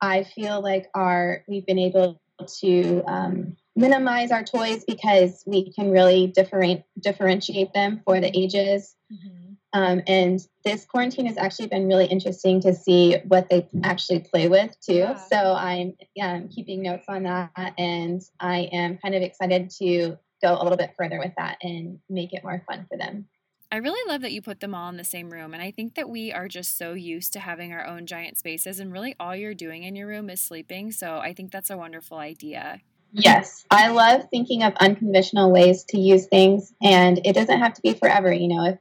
I 0.00 0.24
feel 0.24 0.62
like 0.62 0.88
our 0.94 1.44
we've 1.48 1.66
been 1.66 1.78
able 1.78 2.20
to 2.60 3.02
um, 3.06 3.56
minimize 3.76 4.30
our 4.30 4.44
toys 4.44 4.84
because 4.84 5.42
we 5.46 5.72
can 5.72 5.90
really 5.90 6.26
different, 6.26 6.82
differentiate 6.98 7.72
them 7.72 8.02
for 8.04 8.20
the 8.20 8.36
ages. 8.36 8.94
Mm-hmm. 9.12 9.52
Um, 9.72 10.02
and 10.06 10.40
this 10.64 10.84
quarantine 10.84 11.26
has 11.26 11.36
actually 11.36 11.66
been 11.66 11.88
really 11.88 12.06
interesting 12.06 12.60
to 12.60 12.74
see 12.74 13.16
what 13.24 13.48
they 13.50 13.66
actually 13.82 14.20
play 14.20 14.48
with 14.48 14.76
too. 14.80 14.94
Yeah. 14.94 15.16
So 15.16 15.36
I'm 15.36 15.94
um, 16.22 16.48
keeping 16.48 16.82
notes 16.82 17.06
on 17.08 17.24
that, 17.24 17.50
and 17.76 18.22
I 18.38 18.68
am 18.72 18.98
kind 18.98 19.16
of 19.16 19.22
excited 19.22 19.70
to 19.78 20.16
go 20.40 20.54
a 20.54 20.62
little 20.62 20.78
bit 20.78 20.94
further 20.96 21.18
with 21.18 21.32
that 21.38 21.58
and 21.62 21.98
make 22.08 22.32
it 22.32 22.44
more 22.44 22.62
fun 22.68 22.86
for 22.88 22.96
them. 22.96 23.26
I 23.74 23.78
really 23.78 24.08
love 24.08 24.20
that 24.20 24.30
you 24.30 24.40
put 24.40 24.60
them 24.60 24.72
all 24.72 24.88
in 24.88 24.98
the 24.98 25.02
same 25.02 25.30
room. 25.30 25.52
And 25.52 25.60
I 25.60 25.72
think 25.72 25.96
that 25.96 26.08
we 26.08 26.32
are 26.32 26.46
just 26.46 26.78
so 26.78 26.92
used 26.92 27.32
to 27.32 27.40
having 27.40 27.72
our 27.72 27.84
own 27.84 28.06
giant 28.06 28.38
spaces, 28.38 28.78
and 28.78 28.92
really 28.92 29.16
all 29.18 29.34
you're 29.34 29.52
doing 29.52 29.82
in 29.82 29.96
your 29.96 30.06
room 30.06 30.30
is 30.30 30.40
sleeping. 30.40 30.92
So 30.92 31.18
I 31.18 31.32
think 31.32 31.50
that's 31.50 31.70
a 31.70 31.76
wonderful 31.76 32.18
idea. 32.18 32.82
Yes, 33.10 33.64
I 33.72 33.88
love 33.88 34.28
thinking 34.30 34.62
of 34.62 34.74
unconventional 34.76 35.50
ways 35.50 35.82
to 35.88 35.98
use 35.98 36.26
things, 36.26 36.72
and 36.84 37.20
it 37.24 37.32
doesn't 37.32 37.58
have 37.58 37.74
to 37.74 37.82
be 37.82 37.94
forever. 37.94 38.32
You 38.32 38.46
know, 38.46 38.64
if 38.64 38.78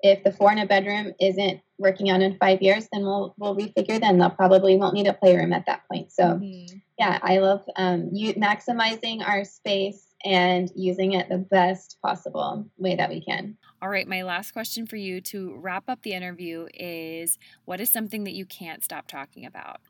if 0.00 0.24
the 0.24 0.32
four 0.32 0.52
in 0.52 0.58
a 0.58 0.66
bedroom 0.66 1.14
isn't 1.18 1.62
working 1.78 2.10
out 2.10 2.20
in 2.20 2.36
five 2.36 2.60
years, 2.60 2.86
then 2.92 3.00
we'll 3.00 3.34
we'll 3.38 3.56
refigure. 3.56 3.98
Then 3.98 4.18
they'll 4.18 4.28
probably 4.28 4.76
won't 4.76 4.92
need 4.92 5.06
a 5.06 5.14
playroom 5.14 5.54
at 5.54 5.64
that 5.64 5.88
point. 5.90 6.12
So, 6.12 6.22
mm-hmm. 6.22 6.76
yeah, 6.98 7.18
I 7.22 7.38
love 7.38 7.62
um, 7.76 8.10
you 8.12 8.34
maximizing 8.34 9.26
our 9.26 9.46
space 9.46 10.04
and 10.22 10.70
using 10.74 11.12
it 11.12 11.28
the 11.28 11.38
best 11.38 11.96
possible 12.02 12.66
way 12.76 12.96
that 12.96 13.10
we 13.10 13.22
can. 13.22 13.56
All 13.84 13.90
right, 13.90 14.08
my 14.08 14.22
last 14.22 14.52
question 14.52 14.86
for 14.86 14.96
you 14.96 15.20
to 15.20 15.56
wrap 15.56 15.90
up 15.90 16.00
the 16.00 16.14
interview 16.14 16.68
is 16.72 17.38
what 17.66 17.82
is 17.82 17.90
something 17.90 18.24
that 18.24 18.32
you 18.32 18.46
can't 18.46 18.82
stop 18.82 19.06
talking 19.06 19.44
about? 19.44 19.82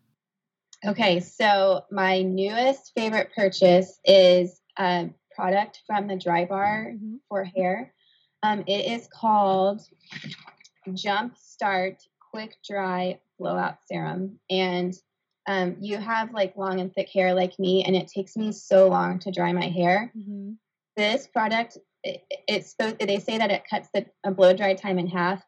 Okay, 0.84 1.20
so 1.20 1.84
my 1.92 2.22
newest 2.22 2.90
favorite 2.96 3.30
purchase 3.36 4.00
is 4.04 4.60
a 4.80 5.10
product 5.32 5.82
from 5.86 6.08
the 6.08 6.14
Drybar 6.16 6.94
mm-hmm. 6.94 7.14
for 7.28 7.44
hair. 7.44 7.94
Um, 8.42 8.64
it 8.66 8.84
is 8.84 9.06
called 9.12 9.82
Jump 10.92 11.36
Start 11.38 12.02
Quick 12.32 12.56
Dry 12.68 13.20
Blowout 13.38 13.76
Serum. 13.86 14.40
And 14.50 14.92
um, 15.46 15.76
you 15.78 15.98
have 15.98 16.32
like 16.32 16.56
long 16.56 16.80
and 16.80 16.92
thick 16.92 17.10
hair 17.10 17.32
like 17.32 17.56
me, 17.60 17.84
and 17.84 17.94
it 17.94 18.08
takes 18.08 18.36
me 18.36 18.50
so 18.50 18.88
long 18.88 19.20
to 19.20 19.30
dry 19.30 19.52
my 19.52 19.68
hair. 19.68 20.10
Mm-hmm. 20.18 20.54
This 20.96 21.28
product, 21.28 21.78
it, 22.04 22.22
it's 22.46 22.74
they 23.00 23.18
say 23.18 23.38
that 23.38 23.50
it 23.50 23.64
cuts 23.68 23.88
the 23.94 24.06
blow 24.30 24.54
dry 24.54 24.74
time 24.74 24.98
in 24.98 25.06
half, 25.06 25.42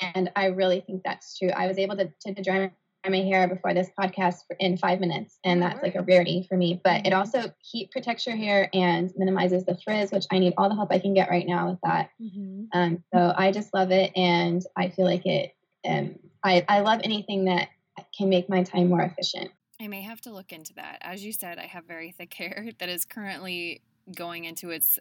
and 0.00 0.30
I 0.34 0.46
really 0.46 0.80
think 0.80 1.02
that's 1.04 1.38
true. 1.38 1.50
I 1.50 1.66
was 1.66 1.78
able 1.78 1.96
to, 1.96 2.10
to 2.26 2.42
dry 2.42 2.70
my 3.08 3.18
hair 3.18 3.48
before 3.48 3.72
this 3.72 3.90
podcast 3.98 4.36
in 4.58 4.76
five 4.76 5.00
minutes, 5.00 5.38
and 5.44 5.62
that's 5.62 5.82
like 5.82 5.94
a 5.94 6.02
rarity 6.02 6.46
for 6.48 6.56
me. 6.56 6.80
But 6.82 7.06
it 7.06 7.10
mm-hmm. 7.10 7.18
also 7.18 7.52
heat 7.62 7.90
protects 7.90 8.26
your 8.26 8.36
hair 8.36 8.68
and 8.72 9.10
minimizes 9.16 9.64
the 9.64 9.78
frizz, 9.84 10.10
which 10.10 10.26
I 10.30 10.38
need 10.38 10.54
all 10.56 10.68
the 10.68 10.74
help 10.74 10.90
I 10.90 10.98
can 10.98 11.14
get 11.14 11.30
right 11.30 11.46
now 11.46 11.70
with 11.70 11.78
that. 11.84 12.10
Mm-hmm. 12.20 12.64
Um, 12.72 13.04
so 13.14 13.32
I 13.36 13.52
just 13.52 13.72
love 13.72 13.90
it, 13.90 14.12
and 14.16 14.62
I 14.76 14.88
feel 14.88 15.04
like 15.04 15.26
it. 15.26 15.54
Um, 15.86 16.16
I 16.42 16.64
I 16.68 16.80
love 16.80 17.00
anything 17.04 17.44
that 17.44 17.68
can 18.16 18.28
make 18.28 18.48
my 18.48 18.62
time 18.62 18.88
more 18.88 19.02
efficient. 19.02 19.50
I 19.80 19.88
may 19.88 20.02
have 20.02 20.20
to 20.22 20.32
look 20.32 20.52
into 20.52 20.74
that. 20.74 20.98
As 21.00 21.24
you 21.24 21.32
said, 21.32 21.58
I 21.58 21.66
have 21.66 21.84
very 21.86 22.10
thick 22.10 22.34
hair 22.34 22.68
that 22.78 22.88
is 22.88 23.04
currently 23.04 23.82
going 24.14 24.44
into 24.44 24.70
its, 24.70 24.98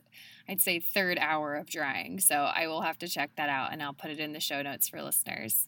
I'd 0.48 0.62
say, 0.62 0.80
third 0.80 1.18
hour 1.20 1.56
of 1.56 1.70
drying. 1.70 2.20
So 2.20 2.36
I 2.36 2.68
will 2.68 2.82
have 2.82 2.98
to 3.00 3.08
check 3.08 3.32
that 3.36 3.50
out 3.50 3.72
and 3.72 3.82
I'll 3.82 3.94
put 3.94 4.12
it 4.12 4.20
in 4.20 4.34
the 4.34 4.40
show 4.40 4.62
notes 4.62 4.90
for 4.90 5.02
listeners. 5.02 5.68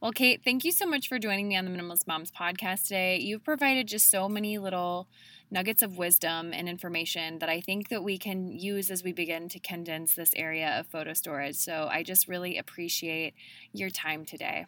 Well, 0.00 0.12
Kate, 0.12 0.40
thank 0.44 0.64
you 0.64 0.72
so 0.72 0.86
much 0.86 1.08
for 1.08 1.18
joining 1.18 1.48
me 1.48 1.56
on 1.56 1.64
the 1.64 1.70
Minimalist 1.70 2.06
Moms 2.06 2.32
podcast 2.32 2.84
today. 2.84 3.18
You've 3.18 3.44
provided 3.44 3.86
just 3.86 4.10
so 4.10 4.28
many 4.28 4.58
little 4.58 5.08
nuggets 5.50 5.82
of 5.82 5.98
wisdom 5.98 6.52
and 6.52 6.68
information 6.68 7.38
that 7.40 7.48
I 7.48 7.60
think 7.60 7.88
that 7.88 8.04
we 8.04 8.18
can 8.18 8.52
use 8.52 8.90
as 8.90 9.02
we 9.02 9.12
begin 9.12 9.48
to 9.48 9.58
condense 9.58 10.14
this 10.14 10.32
area 10.36 10.78
of 10.78 10.86
photo 10.86 11.12
storage. 11.12 11.56
So 11.56 11.88
I 11.90 12.02
just 12.02 12.28
really 12.28 12.56
appreciate 12.56 13.34
your 13.72 13.90
time 13.90 14.24
today. 14.24 14.66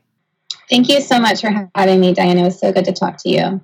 Thank 0.69 0.89
you 0.89 1.01
so 1.01 1.19
much 1.19 1.41
for 1.41 1.71
having 1.75 2.01
me, 2.01 2.13
Diana. 2.13 2.43
It 2.43 2.45
was 2.45 2.59
so 2.59 2.73
good 2.73 2.85
to 2.85 2.93
talk 2.93 3.17
to 3.19 3.31
you. 3.31 3.61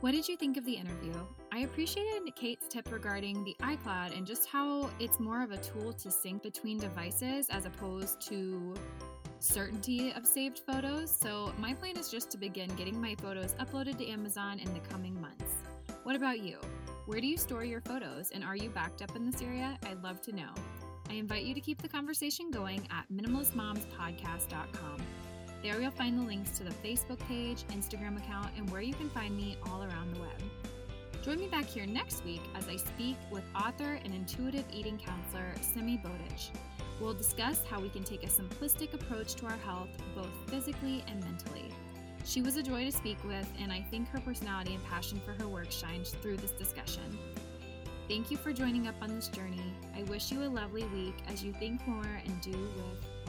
What 0.00 0.12
did 0.12 0.28
you 0.28 0.36
think 0.36 0.56
of 0.56 0.64
the 0.64 0.74
interview? 0.74 1.12
I 1.52 1.60
appreciated 1.60 2.22
Kate's 2.36 2.68
tip 2.68 2.92
regarding 2.92 3.42
the 3.42 3.56
iCloud 3.60 4.16
and 4.16 4.24
just 4.24 4.48
how 4.48 4.88
it's 5.00 5.18
more 5.18 5.42
of 5.42 5.50
a 5.50 5.56
tool 5.56 5.92
to 5.94 6.10
sync 6.10 6.44
between 6.44 6.78
devices 6.78 7.48
as 7.50 7.64
opposed 7.64 8.20
to 8.28 8.74
certainty 9.40 10.12
of 10.12 10.24
saved 10.24 10.60
photos. 10.60 11.10
So, 11.10 11.52
my 11.58 11.74
plan 11.74 11.96
is 11.96 12.08
just 12.08 12.30
to 12.30 12.38
begin 12.38 12.68
getting 12.76 13.00
my 13.00 13.16
photos 13.16 13.54
uploaded 13.54 13.98
to 13.98 14.08
Amazon 14.08 14.60
in 14.60 14.72
the 14.72 14.80
coming 14.80 15.20
months. 15.20 15.54
What 16.04 16.14
about 16.14 16.40
you? 16.40 16.58
Where 17.06 17.20
do 17.20 17.26
you 17.26 17.36
store 17.36 17.64
your 17.64 17.80
photos 17.80 18.30
and 18.30 18.44
are 18.44 18.56
you 18.56 18.70
backed 18.70 19.02
up 19.02 19.16
in 19.16 19.28
this 19.28 19.42
area? 19.42 19.76
I'd 19.86 20.04
love 20.04 20.22
to 20.22 20.32
know. 20.32 20.50
I 21.08 21.14
invite 21.14 21.42
you 21.42 21.54
to 21.54 21.60
keep 21.60 21.82
the 21.82 21.88
conversation 21.88 22.52
going 22.52 22.86
at 22.92 23.06
minimalistmomspodcast.com. 23.12 25.02
There 25.64 25.80
you'll 25.80 25.90
find 25.90 26.16
the 26.16 26.22
links 26.22 26.56
to 26.58 26.64
the 26.64 26.70
Facebook 26.70 27.18
page, 27.26 27.64
Instagram 27.70 28.16
account, 28.16 28.50
and 28.56 28.70
where 28.70 28.80
you 28.80 28.94
can 28.94 29.10
find 29.10 29.36
me 29.36 29.56
all 29.66 29.82
around 29.82 30.14
the 30.14 30.20
web. 30.20 30.59
Join 31.22 31.38
me 31.38 31.48
back 31.48 31.66
here 31.66 31.84
next 31.84 32.24
week 32.24 32.40
as 32.54 32.66
I 32.66 32.76
speak 32.76 33.16
with 33.30 33.44
author 33.54 34.00
and 34.04 34.14
intuitive 34.14 34.64
eating 34.72 34.96
counselor 34.96 35.52
Simi 35.60 35.98
Bowditch. 35.98 36.50
We'll 36.98 37.12
discuss 37.12 37.62
how 37.68 37.78
we 37.78 37.90
can 37.90 38.04
take 38.04 38.24
a 38.24 38.26
simplistic 38.26 38.94
approach 38.94 39.34
to 39.34 39.44
our 39.44 39.58
health, 39.58 39.90
both 40.14 40.30
physically 40.46 41.04
and 41.08 41.22
mentally. 41.22 41.74
She 42.24 42.40
was 42.40 42.56
a 42.56 42.62
joy 42.62 42.86
to 42.86 42.92
speak 42.92 43.22
with, 43.22 43.46
and 43.60 43.70
I 43.70 43.82
think 43.90 44.08
her 44.08 44.20
personality 44.20 44.74
and 44.74 44.84
passion 44.86 45.20
for 45.22 45.32
her 45.32 45.46
work 45.46 45.70
shines 45.70 46.10
through 46.10 46.38
this 46.38 46.52
discussion. 46.52 47.18
Thank 48.08 48.30
you 48.30 48.38
for 48.38 48.50
joining 48.50 48.88
up 48.88 48.96
on 49.02 49.14
this 49.14 49.28
journey. 49.28 49.74
I 49.94 50.04
wish 50.04 50.32
you 50.32 50.42
a 50.42 50.48
lovely 50.48 50.84
week 50.84 51.16
as 51.28 51.44
you 51.44 51.52
think 51.52 51.86
more 51.86 52.20
and 52.24 52.40
do 52.40 52.50
with 52.50 53.19